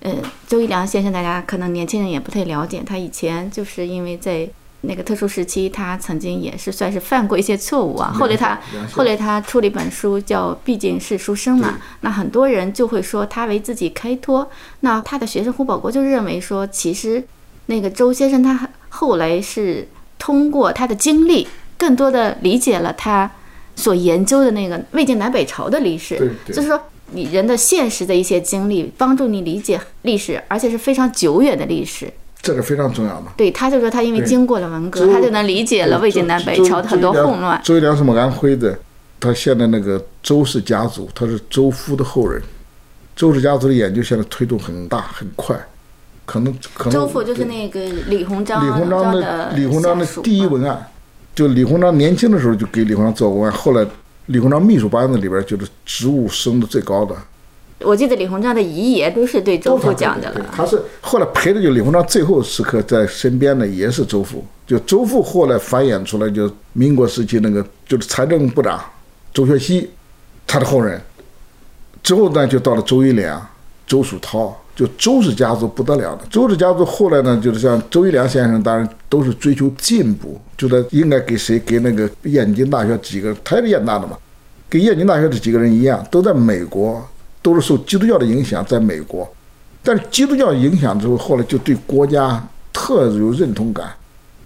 [0.00, 0.14] 呃，
[0.46, 4.48] 周一良先生大家可能年轻人也不太了解，他以前就是因为在
[4.86, 8.12] 那个特殊时期，他曾经也是算是犯过一些错误啊。
[8.12, 8.60] 后来他
[8.92, 14.48] 后来他出了一本书叫《毕竟是书生》嘛，那很多人就会说他为自己开脱。
[14.80, 17.22] 那他的学生胡宝国就认为说，其实
[17.66, 21.46] 那个周先生他后来是通过他的经历。
[21.78, 23.30] 更多的理解了他
[23.74, 26.80] 所研究的那个魏晋南北朝的历史，就是说
[27.10, 32.10] 你人的现实的一些经历，帮助你理解历史，而且是非常久远的历史，
[32.46, 33.24] 这个非常重要的。
[33.36, 37.60] 对，他就说他因为经过了文革，他就能理解了魏晋南北朝的很多混乱。
[37.64, 38.78] 周一良是么安徽的，
[39.18, 42.40] 他现在那个周氏家族，他是周夫的后人，
[43.16, 45.58] 周氏家族的研究现在推动很大很快，
[46.24, 46.92] 可能可能。
[46.92, 50.86] 周父就是那个李鸿章，李鸿章的李鸿章的第一文案。
[51.34, 53.86] 就李鸿章年轻的时候就给李鸿章做过案，后来
[54.26, 57.14] 李鸿章秘书班子里边就是职务升的最高的。
[57.80, 60.46] 我记得李鸿章的遗言都是对周都父讲的了。
[60.50, 68.80] 他是后来陪着就李鸿章最后时刻在身边的也是周父，就周父后来繁衍出来就民国时期那个就是财政部长
[69.34, 69.90] 周学熙，
[70.46, 71.00] 他的后人。
[72.02, 73.44] 之后呢，就到了周一良、
[73.84, 76.22] 周树涛，就周氏家族不得了的。
[76.30, 84.16] 周氏家族后来呢，就是像周一良先生，当然都是追求进步，就在应该给谁给那个燕京大学几个，他也是燕大的嘛，
[84.68, 87.04] 跟燕京大学的几个人一样，都在美国，
[87.46, 89.32] 都是受基督教的影响，在美国。
[89.80, 93.88] 但是基督教影响之后，后来就对国家特有认同感，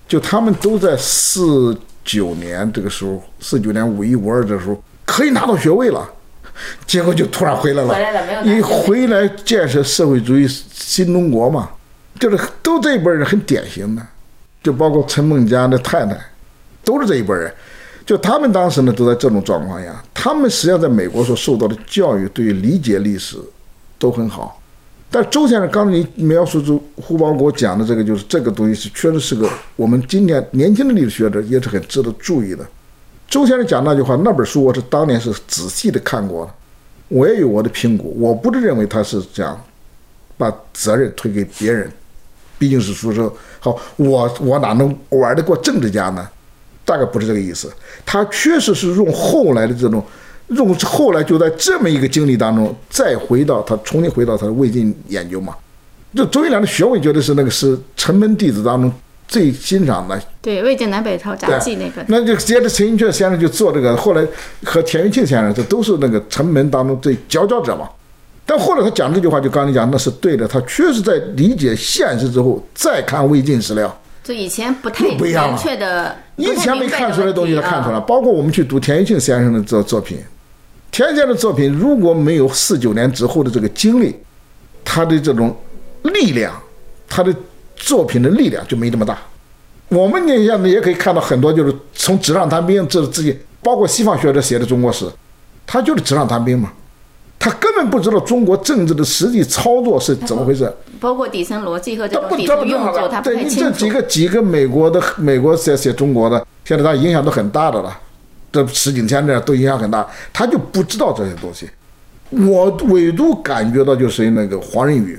[0.06, 1.74] 就他们都在四
[2.04, 6.06] 九年这个时候，四九年五一五二的时候可以拿到学位了，
[6.86, 8.58] 结果就突然回来了，回来了没有拿学位。
[8.58, 11.70] 一回来建设社会主义新中国嘛，
[12.18, 14.06] 就是都这一辈人很典型的，
[14.62, 16.14] 就包括陈梦家的太太，
[16.84, 17.50] 都是这一辈人。
[18.10, 23.36] 就他们当时呢，都在这种状况下，他们实际上在美国所受到的教育，对于理解历史
[24.00, 24.60] 都很好。
[25.08, 32.66] 但周先生刚才你描述出胡宝国讲的这个，就是这个东西是确实是个我们今天年轻的历史学者也是很值得注意的。
[33.28, 36.52] 周先生讲那句话，那本书我是当年是仔细的看过的，
[37.06, 39.56] 我也有我的评估，我不是认为他是这样
[40.36, 41.88] 把责任推给别人，
[42.58, 43.30] 毕竟是书生。
[43.60, 46.28] 好，我我哪能玩得过政治家呢？
[46.90, 47.72] 大概不是这个意思。
[48.04, 50.04] 他确实是用后来的这种，
[50.48, 55.54] 用后来就在这么一个经历当中，再回到他重新回到他的魏晋研究嘛。
[56.12, 58.92] 就周一良的学问，觉得是那个是城门弟子当中
[59.28, 64.26] 最欣赏的，对，魏晋南北朝杂记那个，那就接着陈寅恪先生就做这个，后来
[64.64, 67.88] 和田余庆先生这都是那个城门当中最佼佼者嘛。
[68.44, 77.94] 但后来他讲这句话，就刚才讲那是对的，他确实在理解现实之后再看魏晋史料，就以前不太不一样了确的，以前没看出来的东西，他看出来。
[77.94, 78.00] 了。
[78.02, 80.18] 包括我们去读田余庆先生的作作品，
[80.90, 84.14] 田先生的作品如果没有四九年之后的这个经历，
[84.84, 85.56] 他的这种
[86.02, 86.52] 力量，
[87.08, 87.34] 他的
[87.76, 89.18] 作品的力量就没这么大。
[89.88, 95.04] 我们你像也可以看到很多，就是从纸上谈兵这自己，包括西方学者写的中国史，
[95.66, 96.72] 他就是纸上谈兵嘛，
[97.40, 100.70] 他根本不知道中国政治的实际操作是怎么回事。
[101.00, 103.88] 包括底层逻辑和底层用作，他不对这几。
[103.88, 107.98] 个几个美国的美国写写中国的，现在他影响都很大的了。
[108.52, 111.66] 这石景天这样都影响很大，他就不知道这些东西。
[112.28, 115.18] 我唯独感觉到就是那个黄仁宇，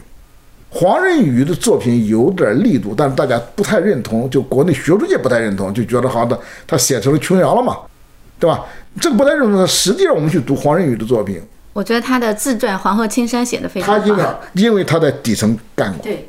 [0.69, 7.77] 黄仁宇的作品有点力度，但是大家不太认同，就国内学术界不太认同，就觉得好像他写成了琼瑶了嘛，
[8.39, 8.63] 对吧？
[8.99, 9.65] 这个不太认同。
[9.65, 11.41] 实际上我们去读黄仁宇的作品，
[11.73, 14.23] 我觉得他的自传《黄河青山》写的非常他因为。
[14.53, 16.27] 因为他在底层干过，对，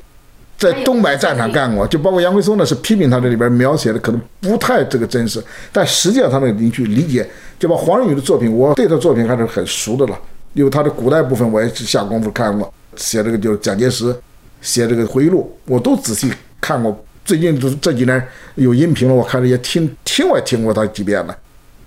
[0.57, 7.29] 在东北战场干过，就包括杨奎松呢，是批评他这里边描写的可能不太这个真实，但实际上他那个你去理解，
[7.59, 10.19] 就把黄仁宇的作品，我对他作品还是很熟的了，
[10.55, 14.15] 因为他的古代部分我也是下功夫看过，写这个就是蒋介石，
[14.61, 16.97] 写这个回忆录，我都仔细看过。
[17.25, 18.21] 最近这这几年
[18.57, 21.37] 有音频了，我看着也听听我也听过他几遍了，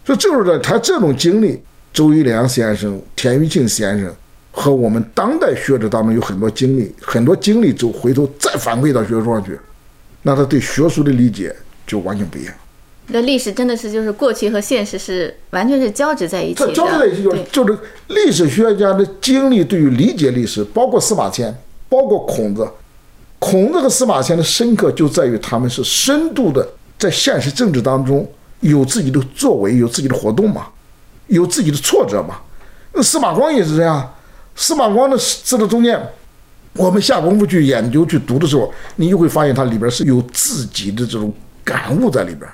[0.05, 1.61] 所以就是他这种经历，
[1.95, 4.13] 周一良先生、田余庆先生。
[4.57, 9.59] 和我们当代学者当中有很多经历，很多经历就回头再反馈到学术上去，
[10.21, 11.53] 那他对学术的理解
[11.85, 12.53] 就完全不一样。
[13.07, 16.73] 那历史真的是就是过去和现实是完全是交织在一起这的。
[16.73, 17.77] 交织在一起就是就是
[18.07, 21.53] 历史学家的经历对于理解历史，包括司马迁，
[21.89, 22.65] 包括孔子，
[23.39, 26.65] 孔子和司马迁的深刻就在于他们是深度的
[26.97, 28.25] 在现实政治当中
[28.61, 30.67] 有自己的作为，有自己的活动嘛，
[31.27, 32.35] 有自己的挫折嘛。
[32.93, 34.13] 那司马光也是这样，
[34.55, 35.99] 司马光的字的中间，
[36.73, 42.49] 我们下功夫去研究去读的时候，你就会发现它里边是有自己的这种感悟在里边。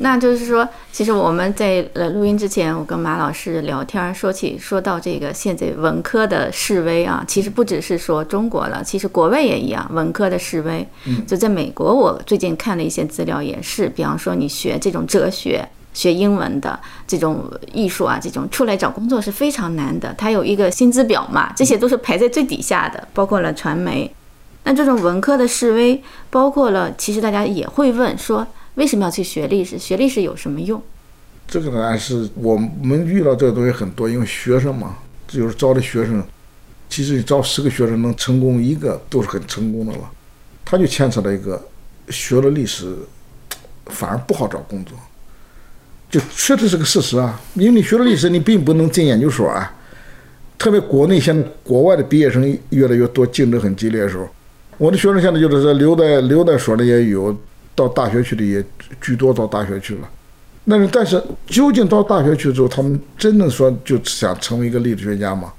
[0.00, 10.86] 那就是说，其实我们在呃录音之前，我跟马老师聊天儿，说起说到这个现在文科的示威啊，其实不只是说中国了，其实国外也一样，文科的示威。
[11.26, 24.12] 就在美国，我最近看了一些资料，也是，比方说你学这种哲学、学英文的这种艺术啊，这种出来找工作是非常难的，它有一个薪资表嘛，这些都是排在最底下的，包括了传媒。
[24.64, 29.78] 那这种文科的示威，包括了，其实大家也会问说，为什么要去学历史？
[29.78, 30.80] 学历史有什么用？
[31.46, 36.22] 这个呢是我们遇到这个东西很多，因为学生嘛，就是招的学生，
[36.90, 40.00] 其实你招十个学生能成功一个都是很成功的了。
[40.66, 41.66] 他就牵扯到一个
[42.10, 42.94] 学了历史
[43.86, 44.94] 反而不好找工作，
[46.10, 47.40] 就确实是个事实啊。
[47.54, 49.74] 因为你学了历史，你并不能进研究所啊。
[50.58, 54.28] 特别国内现在国外的毕业生越来越多，竞争很激烈的时候，
[54.76, 57.36] 我的学生现在就是说留在留在所的也有，
[57.76, 58.64] 到大学去的也
[59.00, 60.08] 居多到大学去了。
[60.68, 65.52] 但是但是究竟到大学去之后，他们真正说就想成为一个历史学家吗？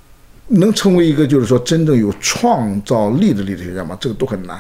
[0.48, 3.98] 能成为一个就是说真正有创造力的历史学家吗？
[4.02, 4.60] 这个都很难。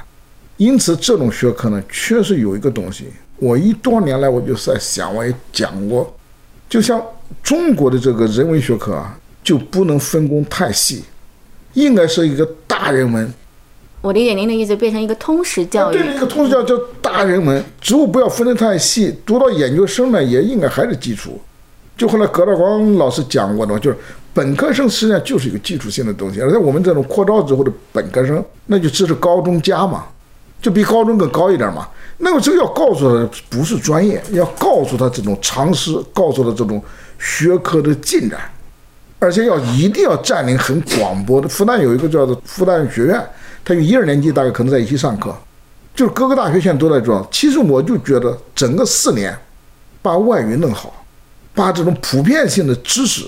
[0.57, 3.07] 因此，这种学科呢，确实有一个东西。
[3.39, 6.13] 我一多年来我就在想，我也讲过，
[6.69, 7.01] 就像
[7.41, 11.03] 中国的这个人文学科啊，就不能分工太细，
[11.73, 13.33] 应该是一个大人文。
[14.01, 15.97] 我理解您的意思，变成一个通识教育。
[15.97, 19.13] 对，一个通识教育叫大人文，职务不要分得太细。
[19.25, 21.39] 读到研究生呢，也应该还是基础。
[21.97, 23.97] 就后来葛大光老师讲过的嘛，就是
[24.33, 30.05] 本科生实际上就是一个基础性的东西，而且我们这种扩招之后的本科生，那就只是高中加嘛。
[30.61, 31.87] 就比高中更高一点嘛？
[32.17, 36.83] 那么这个要告诉他不是专业，要告诉他这种常识，告诉他这种
[37.17, 38.37] 学科的进展，
[39.19, 41.47] 而且要一定要占领很广博的。
[41.47, 43.25] 复旦有一个叫做复旦学院，
[43.63, 45.33] 他有一二年级大概可能在一起上课，
[45.95, 47.25] 就是各个大学现在都在做。
[47.31, 49.33] 其实我就觉得整个四年，
[50.01, 51.05] 把外语弄好，
[51.55, 53.25] 把这种普遍性的知识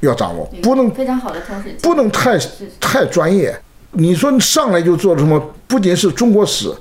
[0.00, 2.36] 要掌握，不能非常好的同时不能太
[2.80, 3.56] 太专业。
[3.92, 5.40] 你说你上来就做什么？
[5.66, 6.72] 不仅是中国史，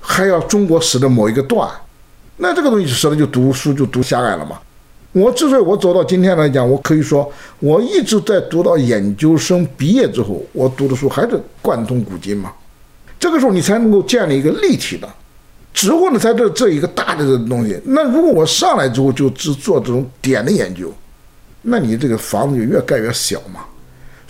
[0.00, 1.68] 还要中国史的某一个段，
[2.36, 4.58] 那这个东西说的就读书就读狭隘了嘛。
[5.12, 12.52] 我之所以我走到今天来讲，我可以说我一直在读到研究生毕业之后，我读的书还是贯通古今嘛。
[13.18, 15.08] 这个时候你才能够建立一个立体的，
[15.74, 17.80] 只为了在这这一个大的这东西。
[17.84, 20.92] 那如果我上来之后就只做这种点的研究，
[21.62, 23.60] 那你这个房子就越盖越小嘛。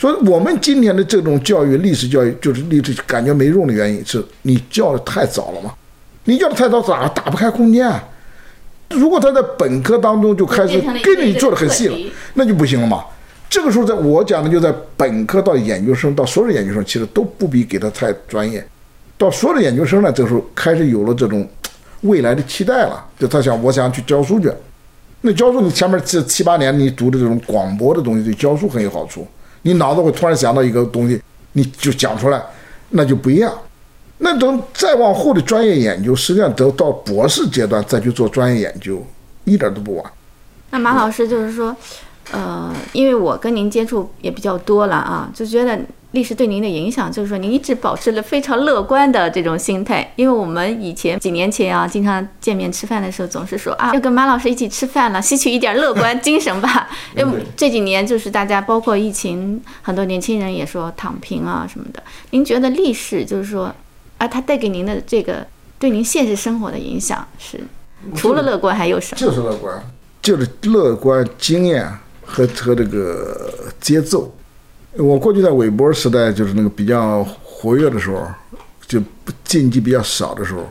[0.02, 5.72] 所以，我们今天的这种教育，历史教育就是历史感觉没用的原因，是你教的太早了嘛？
[6.24, 7.86] 你教的太早，咋打不开空间？
[7.86, 8.02] 啊
[8.90, 11.96] 如果他在本科当中就开始跟着你做的很细了，
[12.34, 13.04] 那就不行了嘛。
[13.48, 18.66] 这个时候，在我讲的就在本科到研究生到所有的研究生，其实都不比给他太专业。
[19.16, 21.48] 到所有的研究生呢，这时候开始有了这种
[22.00, 24.50] 未来的期待了，就他想，我想去教书去。
[25.20, 29.24] 那教书，你前面这七八年你读的这种广博的东西，对教书很有好处。
[29.62, 31.20] 你脑子会突然想到一个东西，
[31.52, 32.42] 你就讲出来，
[32.90, 33.52] 那就不一样。
[34.18, 39.04] 那等再往后的专业研究，实际上得到博士阶段再去做专业研究，
[39.44, 40.12] 一点都不晚。
[40.70, 41.74] 那马老师就是说，
[42.30, 45.78] 呃，因为我跟您接触也比较多了啊，就觉得。
[46.12, 50.12] 历史对您的影响，就是说您一直保持了非常乐观的这种心态。
[50.16, 56.88] 因为我们以前几年前啊，经常见面吃饭的时候，总是说啊，要跟马老师一起吃饭了，吸取一点乐观精神吧。
[57.16, 62.02] 因为这几年就是大家，包括疫情，很多年轻人也说躺平啊什么的。
[62.30, 63.74] 您觉得历史就是说，
[64.18, 65.46] 啊，它带给您的这个
[65.78, 67.58] 对您现实生活的影响是，
[68.14, 69.18] 除了乐观还有什么？
[69.18, 69.82] 就是乐观，
[70.20, 71.90] 就是乐观经验
[72.22, 73.50] 和和这个
[73.80, 74.30] 节奏。
[74.94, 78.26] 我过去在韦伯时代，就是那个比较活跃的时候，
[78.86, 79.00] 就
[79.42, 80.68] 禁忌比较少的时候，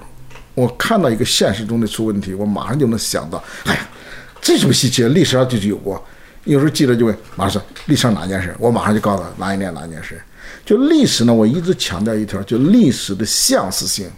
[0.53, 3.89] 我看到一个现实中的出问题，我马上就能想到，哎呀，
[4.39, 5.03] 这什么稀奇？
[5.09, 6.03] 历史上就是有过。
[6.43, 8.55] 有时候记者就问马老师，历史上哪件事？
[8.59, 10.21] 我马上就告诉他哪一年哪件事。
[10.65, 14.09] 就历史呢，我一直强调一条，就历史的相似性，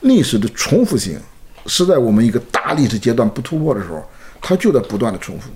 [0.00, 1.18] 历史的重复性，
[1.66, 4.02] 是在我们一个大历史阶段不突破的时候，
[4.40, 5.50] 它就在不断的重复，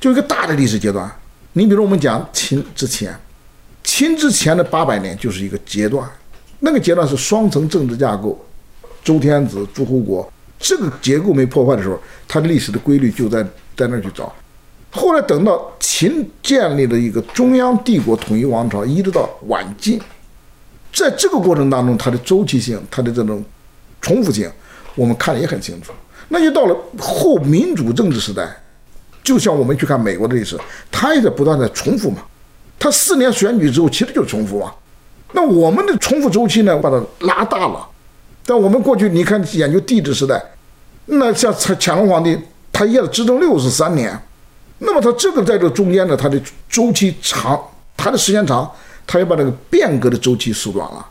[0.00, 1.10] 就一个大的历史阶段。
[1.60, 3.14] 你比如我们讲秦之前，
[3.84, 6.10] 秦之前的八百年就是一个阶段，
[6.60, 8.42] 那个阶段是双层政治架构，
[9.04, 13.42] 周天子、诸侯国，这个结构没破坏的时候，它历史的规律就在
[13.76, 14.34] 在那儿去找。
[14.90, 20.00] 后来等到秦建立了一个中央帝国统一王朝，一直到晚晋，
[20.94, 23.44] 在这个过程当中，它的周期性、它的这种
[24.00, 24.50] 重复性，
[24.94, 25.92] 我们看的也很清楚。
[26.30, 28.48] 那就到了后民主政治时代。
[29.22, 30.58] 就像我们去看美国的历史，
[30.90, 32.18] 它也在不断的重复嘛。
[32.78, 34.72] 它四年选举之后，其实就重复嘛。
[35.32, 37.86] 那我们的重复周期呢，把它拉大了。
[38.46, 40.42] 但我们过去你看研究帝制时代，
[41.06, 42.36] 那像乾隆皇帝，
[42.72, 44.18] 他也执政六十三年。
[44.78, 47.60] 那么他这个在这中间呢，他的周期长，
[47.96, 48.68] 它的时间长，
[49.06, 51.06] 他又把这个变革的周期缩短了，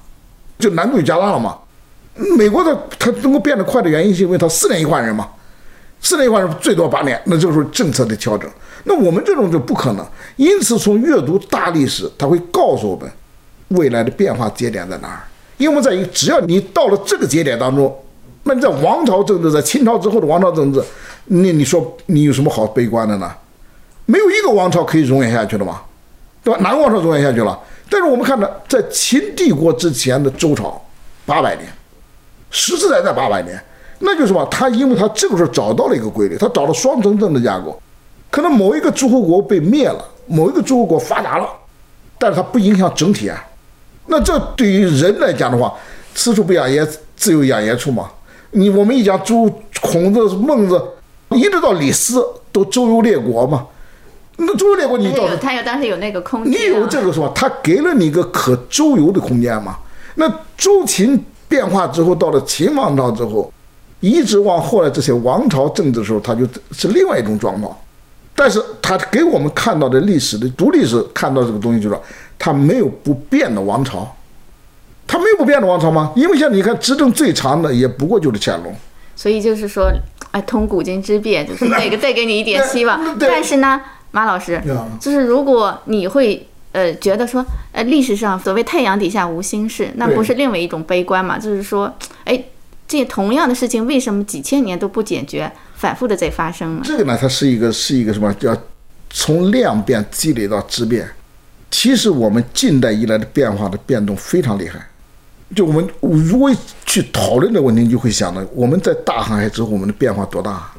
[0.58, 1.56] 就难度就加大了嘛。
[2.36, 5.30] 美国的它能够变得快的原因，是因为它四年一换人嘛。
[6.02, 8.50] 四年一换人最多八年，那就是政策的调整，
[8.86, 10.06] 那我们这种就不可能。
[10.38, 13.12] 因此，从阅读大历史，它会告诉我们
[13.70, 15.24] 未来的变化节点在哪儿。
[15.58, 17.94] 因为在于，只要你到了这个节点当中，
[18.44, 20.82] 那你在王朝政治，在清朝之后的王朝政治，
[21.26, 23.30] 那你说你有什么好悲观的呢？
[24.06, 25.82] 没有一个王朝可以永远下去的嘛，
[26.42, 26.60] 对吧？
[26.62, 27.60] 哪个王朝永远下去了？
[27.90, 30.82] 但是我们看到，在秦帝国之前的周朝，
[31.26, 31.68] 八百年，
[32.50, 33.62] 实实在在八百年。
[34.00, 37.80] 那就是吧，他因为他这个时候找到了一个规律，他找到双层政治架构，
[38.32, 41.48] 可能某一个诸侯国被灭了，某一个诸侯国发达了，
[42.18, 43.46] 但是它不影响整体啊。
[44.08, 45.74] 那这对于人来讲的话，
[46.16, 46.86] 此处不养爷，
[47.16, 48.10] 自有养爷处嘛。
[48.52, 50.82] 你我们一讲诸孔子、孟子，
[51.32, 53.68] 一直到李斯都周游列国嘛。
[54.38, 57.30] 那周游列国，你到他有他有当时有那个空间、啊，你有这个是吧？
[57.36, 59.78] 他给了你一个可周游的空间嘛？
[60.16, 60.28] 那
[60.58, 63.52] 周秦变化之后，到了秦王朝之后，
[64.00, 67.76] 一直往后来这些王朝政治的时候，它就是另外一种状况。
[68.36, 72.02] 但是他给我们看到的历史的读历史看到这个东西，就是说
[72.38, 74.16] 他没有不变的王朝，
[75.06, 76.14] 他没有不变的王朝吗？
[76.16, 78.74] 因为像你看，执政最长的也不过就是乾隆。
[79.14, 79.92] 所以就是说，
[80.32, 82.98] 哎，通古今之变，就是哪个再给你一点希望。
[83.20, 83.82] 但是呢，
[84.12, 84.62] 马老师，
[85.02, 91.38] 就是如果你会呃觉得说，呃，历史上所谓太阳底下无新事，那不是另外一种悲观嘛？
[91.38, 91.94] 就是说，
[92.24, 92.42] 哎，
[92.90, 96.82] 这同样的事情为什么几千年都不解决，反复的在发生呢？
[96.84, 98.58] 这个呢，它是一个是一个什么叫
[99.12, 101.08] 从量变积累到质变。
[101.70, 104.84] 其实我们近代以来的变化的变动非常厉害。
[105.56, 106.52] 就我们如果
[106.84, 110.72] 去讨论这个问题，你就会想到我们在大航海之后，我们的变化多大？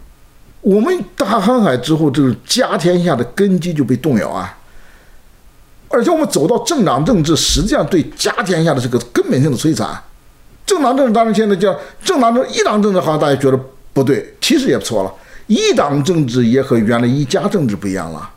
[0.62, 4.58] 我们大航海之后，这个家天下的根基就被动摇啊。
[5.88, 9.96] 而且我们走到政党政治，实际上对家天下的这个根本性的摧残。
[10.70, 13.58] 政党政治当然现在叫政党政一党政治，好像大家觉得
[13.92, 15.12] 不对，其实也错了。
[15.48, 18.30] 一党政治也和原来一家政治不一样了，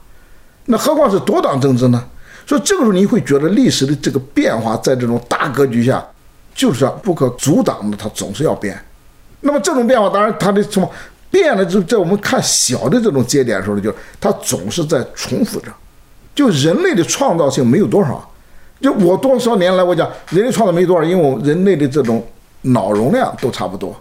[0.66, 2.04] 那何况是多党政治呢？
[2.48, 6.04] 所以这个时候你会觉得历史的这个变化，在这种大格局下，
[6.56, 8.76] 就是不可阻挡的，它总是要变。
[9.42, 10.90] 那么这种变化，当然它的什么
[11.30, 15.68] 变了，就在我们看小的这种节点的时候，就它总是在重复着。
[16.34, 18.28] 就人类的创造性没有多少，
[18.84, 22.22] 就我多少年来我讲人类创造没多少，因为我人类的这种
[22.64, 23.96] 脑容量都差不多。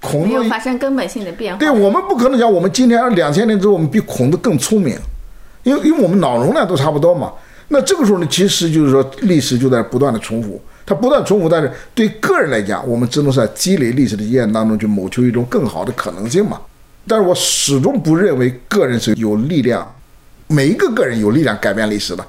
[0.00, 1.58] 孔子没有发生根本性的变化。
[1.58, 4.96] 对我们不可能讲我们今天两千年之后我们比孔子更聪明，
[5.62, 7.30] 因为因为我们脑容量都差不多嘛。
[7.68, 16.58] 那这个时候呢，其实就是说历史就在不断的重复，它不断重复，但是对个人来讲，我们只能是在积累历史的经验当中去谋求一种更好的可能性嘛。
[17.06, 19.86] 但是我始终不认为个人是有力量，
[20.46, 22.26] 每一个个人有力量改变历史的。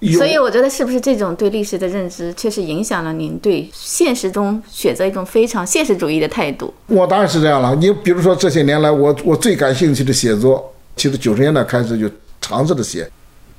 [0.00, 6.72] 有所以我觉得是不是这种对历史的认知，确实影响了您对现实中选择一种非常现实主义的态度？
[6.86, 7.74] 我当然是这样了。
[7.74, 12.08] 你比如说这些年来，我我最感兴趣的写作，其实九十年代开始就
[12.40, 13.10] 尝试着写。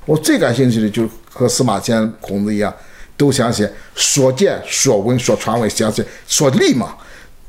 [0.06, 2.74] 我最感兴趣的就和司马迁、孔子一样，
[3.18, 6.94] 都想写所见所闻所传为，想写所立嘛。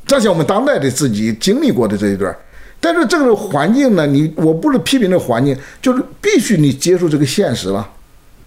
[0.05, 2.35] 这些我们当代的自己经历过的这一段。
[2.81, 7.87] 但是这个环境呢，你我不是批评这个环境，就是必须你接受这个现实了。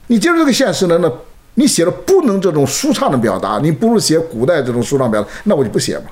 [0.08, 1.10] 你接受这个现实呢，那
[1.54, 6.04] 你写的不能这种舒畅的表达，你不如写古代这种舒畅表达，那我就不写嘛。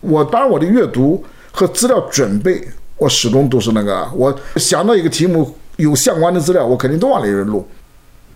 [0.00, 1.22] 我当然我的阅读
[1.52, 2.62] 和资料准备，
[2.96, 7.66] 我始终都是那个，我想到一个题目有相关的资料，我肯定都往里边录。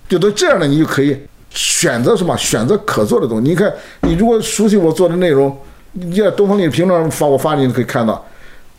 [0.08, 1.14] 就都这样呢，你就可以
[1.50, 2.34] 选择什么？
[2.38, 3.48] 选择可做的东西。
[3.48, 3.70] 你看，
[4.00, 5.54] 你如果熟悉我做的内容，
[5.92, 8.24] 你在《东方历史评论》发我发你，你可以看到，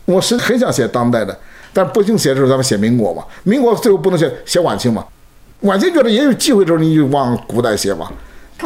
[0.06, 1.38] 我是很想写当代的，
[1.72, 5.06] 但不行写的时候咱们写民国嘛，民国最后不能写写晚清嘛，
[5.60, 8.10] 晚清觉得也有机会的时候，你就往古代写吧，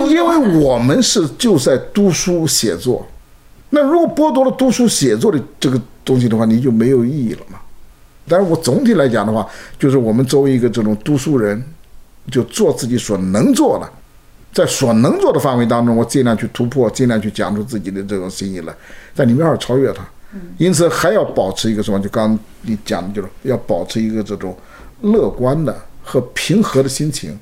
[0.08, 3.06] 因为我们是就在读书写作。
[3.70, 7.58] 那如果剥夺了读书写作的这个东西的话，你就没有意义了嘛。
[8.28, 9.46] 但是我总体来讲的话，
[9.78, 11.60] 就是我们作为一个这种读书人，
[12.30, 13.90] 就做自己所能做的，
[14.52, 18.72] 在所能做的范围当中，我尽量去突破，尽量去讲出自己的这种心意来，
[19.14, 20.02] 但你没法超越它。
[20.58, 21.98] 因此还要保持一个什么？
[21.98, 24.56] 就刚刚你讲的，就是要保持一个这种
[25.02, 27.36] 乐观的和平和的心情，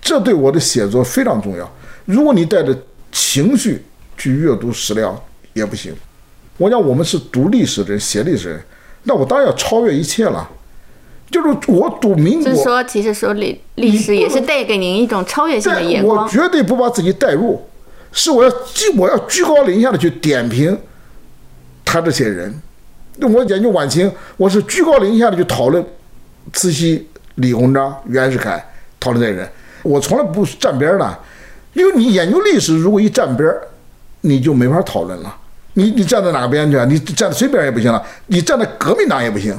[0.00, 1.70] 这对我的写作非常重要。
[2.06, 2.76] 如果你带着
[3.12, 3.84] 情绪
[4.16, 5.22] 去阅读史料，
[5.52, 5.94] 也不行。
[6.56, 8.62] 我讲我们是读历史的人，写历史人，
[9.04, 10.50] 那我当然要超越一切了。
[11.30, 16.24] 就是我读民国，就是说，其实说历历史也是带给您一种超越性的眼光。
[16.24, 17.62] 我绝对不把自己带入，
[18.12, 20.78] 是我要居我要居高临下的去点评
[21.84, 22.60] 他这些人。
[23.20, 25.82] 我研究晚清，我是居高临下的去讨论
[26.52, 28.64] 慈禧、李鸿章、袁世凯，
[29.00, 29.48] 讨论这些人，
[29.82, 31.18] 我从来不站边的，
[31.72, 33.50] 因为你研究历史，如果一站边，
[34.20, 35.36] 你就没法讨论了。
[35.74, 36.84] 你你站在哪个边去啊？
[36.84, 39.56] 你站在谁边也不行了，你站在革命党也不行，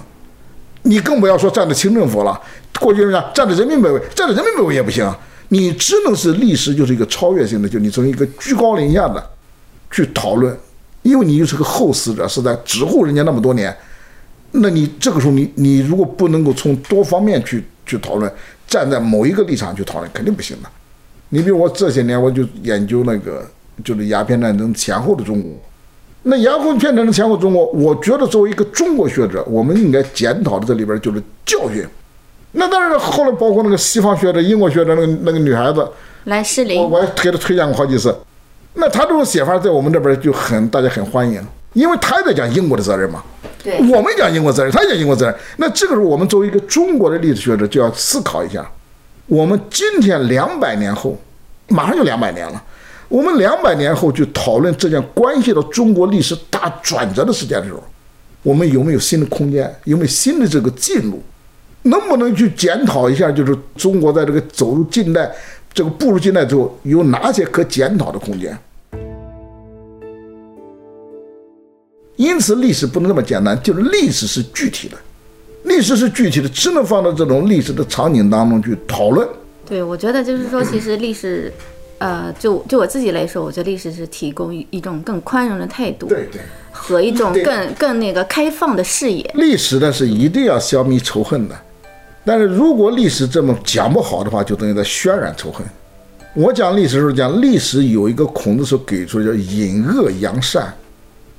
[0.84, 2.39] 你更不要说站在清政府了。
[2.80, 5.11] 过去人家站在人民北位，站在人民北位也不行，
[5.49, 9.24] 你只能是历史就是一个超越性的，就你从一个居高临下的
[9.89, 10.55] 去讨论，
[11.01, 13.76] 因为你又是个后死者，是在指护人家那么多年，
[14.56, 18.32] 那你这个时候你你如果不能够从多方面去去讨论，
[18.68, 20.70] 站在某一个立场去讨论，肯定不行的。
[21.30, 23.43] 你比如我这些年我就研究那个
[23.84, 25.51] 就是鸦片战争前后的中国。
[26.22, 31.86] 那鸦片战争前后中国，我觉得作为一个中国学者，我们应该检讨的这里边就是教训。
[32.51, 35.86] 那当然，后来包括那个西方学者、英国学者那个那个女孩子，
[36.26, 38.16] 来适龄我，我还给她推荐过好几次。
[38.76, 41.43] 那她这种写法在我们这边就很大家很欢迎，
[41.74, 43.24] 因为她也在讲英国的责任嘛。
[43.66, 45.36] 我们讲英国责任，他讲英国责任。
[45.57, 48.70] 那这个时候，我们作为一个中国的历史学者，就要思考一下：
[49.28, 51.18] 我们今天两百年后，
[51.70, 52.61] 马上就两百年了，
[53.07, 57.82] 我们两百年后去讨论这件关系到中国历史大转折的事件的时候，
[58.41, 59.74] 我们有没有新的空间？
[59.86, 61.22] 有没有新的这个进路？
[61.84, 63.32] 能不能去检讨一下？
[63.32, 65.32] 就是中国在这个走入近代，
[65.74, 68.57] 这个步入近代之后，有哪些可检讨的空间？
[72.16, 74.97] 因此，历史不能这么简单，就是历史是具体的，
[75.64, 79.28] 历史是具体的，只能放到这种历史的场景当中去讨论。
[79.68, 81.51] 对，我觉得就是说，其实历史，
[81.97, 86.41] 呃，就就我自己来说，我觉得历史是提供一一种更宽容的态度，对对，
[86.72, 89.28] 和一种更更那个开放的视野。
[89.34, 91.55] 历史呢是一定要消弭仇恨的，
[92.24, 95.66] 但是如果历史这么讲不好的话，就等于在渲染仇恨。
[96.36, 100.72] 我讲历史的时候讲，历史有一个孔子所给出的叫隐恶扬善。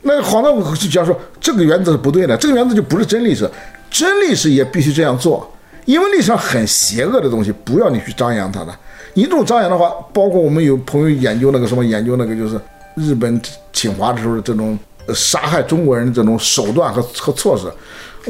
[0.06, 3.50] 那好，那我就讲说这个原则是不对的，这个原则就不是真历史，
[3.90, 5.50] 真历史也必须这样做，
[5.86, 8.74] 因为历史上很邪恶的东西，不要你去张扬它的。
[9.14, 12.60] 你这种张扬的话，包括我们有朋友研究那个什么，研究那个就是
[12.96, 13.40] 日本
[13.72, 14.78] 侵华的时候这种
[15.14, 17.72] 杀害中国人的这种手段和和措施，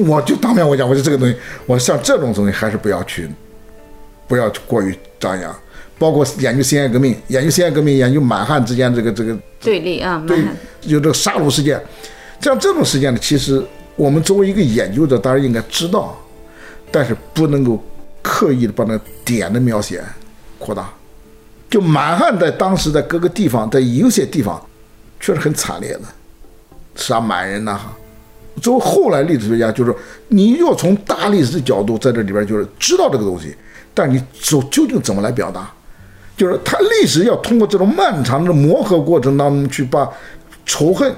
[0.02, 1.34] 我就当面我讲，我说这个东西，
[1.66, 3.28] 我像这种东西还是不要去，
[4.28, 5.52] 不要去过于张扬。
[6.04, 10.38] 包括研究辛亥革命，研究辛亥革命，研究满汉之间这个这个对立啊，满对，
[10.82, 11.82] 有这个杀戮事件，
[12.42, 13.64] 像这种事件呢，其实
[13.96, 16.14] 我们作为一个研究者，当然应该知道，
[16.90, 17.82] 但是不能够
[18.20, 20.04] 刻意的把那点的描写
[20.58, 20.92] 扩大。
[21.70, 24.62] 就满汉在当时在各个地方，在有些地方
[25.18, 26.02] 确实很惨烈的，
[26.96, 27.80] 杀满人呐、
[28.60, 29.98] 作为后来历史学家，就是说
[30.28, 33.56] 你要从大历史的角度在这里边就是知道这个东西，
[33.94, 35.72] 但你究究竟怎么来表达？
[36.36, 40.08] 就是他历史要通过这种漫长的磨合过程当中去把
[40.66, 41.14] 仇恨、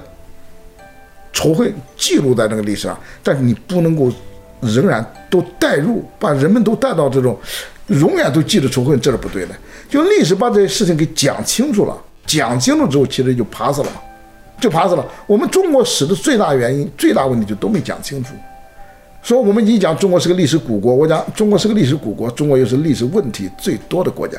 [1.33, 4.13] 仇恨记录在那个历史上，但是你不能够
[4.61, 7.39] 仍然都带入，把人们都带到这种
[7.89, 9.55] 永远都记着仇恨，这是不对的。
[9.89, 11.97] 就历史把这些事情给讲清楚了，
[12.27, 14.03] 讲清楚之后，其实就 pass 了嘛，
[14.61, 15.07] 就 pass 了。
[15.27, 18.35] 我们中国史的最大原因、最大问题就都没讲清楚。
[19.23, 24.39] 说我们一讲中国是个历史古国，我讲中国是个历史古国，中国又是历史问题最多的国家。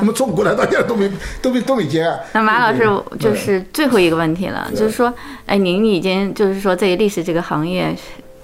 [0.00, 1.10] 我们从古来到现在都没
[1.42, 2.18] 都没都没结案。
[2.32, 2.88] 那马老师
[3.18, 5.12] 就是最后一个问题了，就是说，
[5.46, 7.94] 哎，您已经就是说在历史这个行业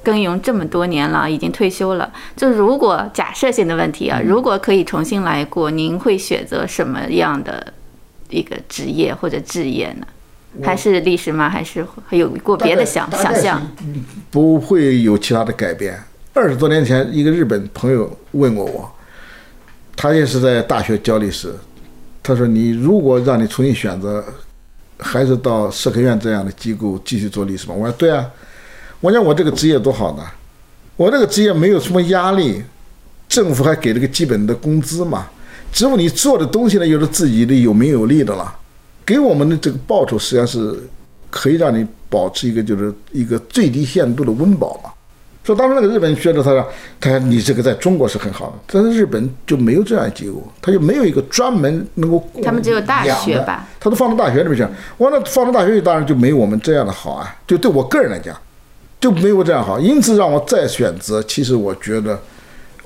[0.02, 2.10] 耕耘这么多年了，已经退休了。
[2.36, 7.72] 就如果假设性的问题啊，如果可以重新来过，您会选择什么样的
[8.30, 10.06] 一个职业或者置业呢？
[10.62, 11.48] 还是历史吗？
[11.48, 13.62] 还是还有过别的想想象？
[14.30, 15.98] 不会有其他的改变。
[16.34, 18.90] 二十多年前，一个日本朋友问过我，
[19.96, 21.54] 他也是在大学教历史，
[22.22, 24.24] 他说：“你如果让你重新选择，
[24.98, 28.28] 还是到社科院这样的机构继续做历史吗？”我说：“对啊，
[29.00, 30.24] 我讲我这个职业多好呢，
[30.96, 32.62] 我这个职业没有什么压力，
[33.28, 35.28] 政府还给了个基本的工资嘛，
[35.72, 38.58] 只不过你做的东西呢，又是自己的有名有利的了。”
[39.04, 40.78] 给我们的这个报酬实际上是
[41.28, 44.90] 可以让你保持一个就是一个最低限度的温饱嘛。
[45.44, 46.64] 说当时那个日本学者他说，
[47.00, 53.66] 他说你这个在中国是很好的，但是日本就没有这样机构，他就没有一个专门能够供他们只有大学吧？
[53.80, 54.64] 他都放到大学里面去。
[54.96, 58.36] 我那放到大学里当然就没有我们这样的好啊，就对我个人来讲
[59.00, 59.80] 就没有这样好。
[59.80, 62.16] 因此让我再选择，其实我觉得，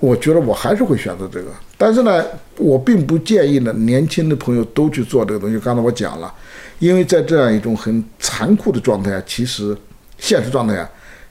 [0.01, 1.51] 我觉得我还是会选择这个。
[1.77, 2.25] 但是呢，
[2.57, 5.59] 我并不建议呢年轻的朋友都去做这个东西。
[5.59, 6.33] 刚才我讲了，
[6.79, 9.77] 因为在这样一种很残酷的状态下，其实
[10.17, 10.89] 现实状态下，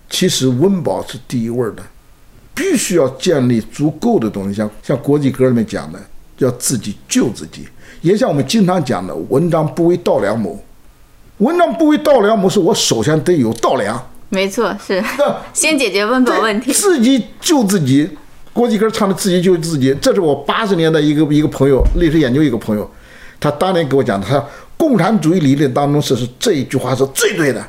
[0.10, 1.84] 其实温饱是第一位的，
[2.54, 4.54] 必须要建立足够的东西。
[4.54, 6.00] 像像国际歌里面讲的，
[6.38, 7.68] 要自己救自己，
[8.02, 10.60] 也像我们经常讲的“文章不为稻粱谋”。
[11.40, 14.02] 文章不为稻粱谋，是我首先得有稻粱。
[14.30, 15.04] 没错，是
[15.54, 16.72] 先解决温饱问题。
[16.72, 18.10] 自己救自己。
[18.54, 22.90] 郭继歌唱的“自己救自己”，这是我八十年代一个一个朋友，历史研究一个朋友，
[23.38, 24.42] 他当年给我讲的，他
[24.78, 27.62] 共产主义理论当中是是这一句话是最对的。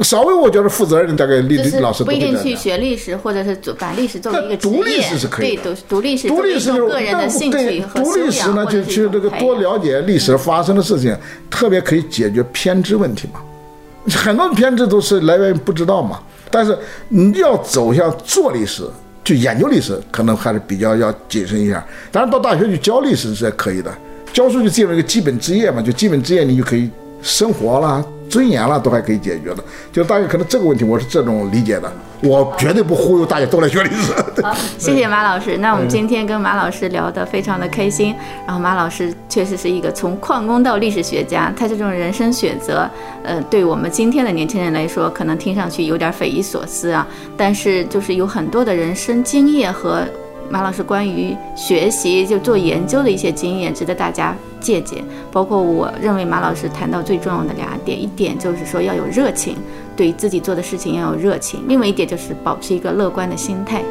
[0.00, 11.16] 稍微我觉得负责任，大概历就是历老师都不一定去学历史，或者是做把历史作为一个读历业史是，可以对，的读读历史读历史就是个人的兴趣和读历，史呢，就去这个多了解历史发生的事情，
[11.50, 13.40] 特别可以解决偏执问题嘛。
[14.16, 16.20] 很多偏执都是来源于不知道嘛。
[16.50, 16.76] 但是
[17.08, 18.82] 你要走向做历史，
[19.24, 21.86] 去研究历史，可能还是比较要谨慎一下。
[22.10, 23.90] 当然，到大学去教历史是可以的，
[24.32, 26.90] 教书就进入一个基本职业嘛，就基本职业你就可以
[27.22, 29.64] 生活啦，尊严了，都还可以解决的。
[29.92, 31.90] 就大家可能这个问题，我是这种理解的。
[32.24, 34.12] 我绝对不忽悠大家都来学历史。
[34.42, 35.58] 好，谢谢马老师。
[35.58, 38.14] 那我们今天跟马老师聊得非常的开心。
[38.46, 42.88] 然后马老师确实是一个从矿工到历史学家，他这种人生选择，
[43.24, 47.04] 呃，对我们今天的年轻人来说，可能听上去有点匪夷所思啊。
[47.36, 50.06] 但是就是有很多的人生经验和
[50.52, 55.02] 马老师关于学习就做研究的一些经验，值得大家借鉴。
[55.32, 59.56] 包括我认为马老师谈到最重要的两点，一点就是说要有热情。
[59.96, 63.82] 对自己做的事情要有热情，另外一点就是保持一个乐观的心态。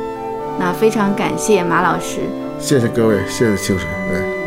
[0.60, 2.20] 那非常感谢马老师，
[2.60, 4.41] 谢谢各位，谢谢秋水，嗯。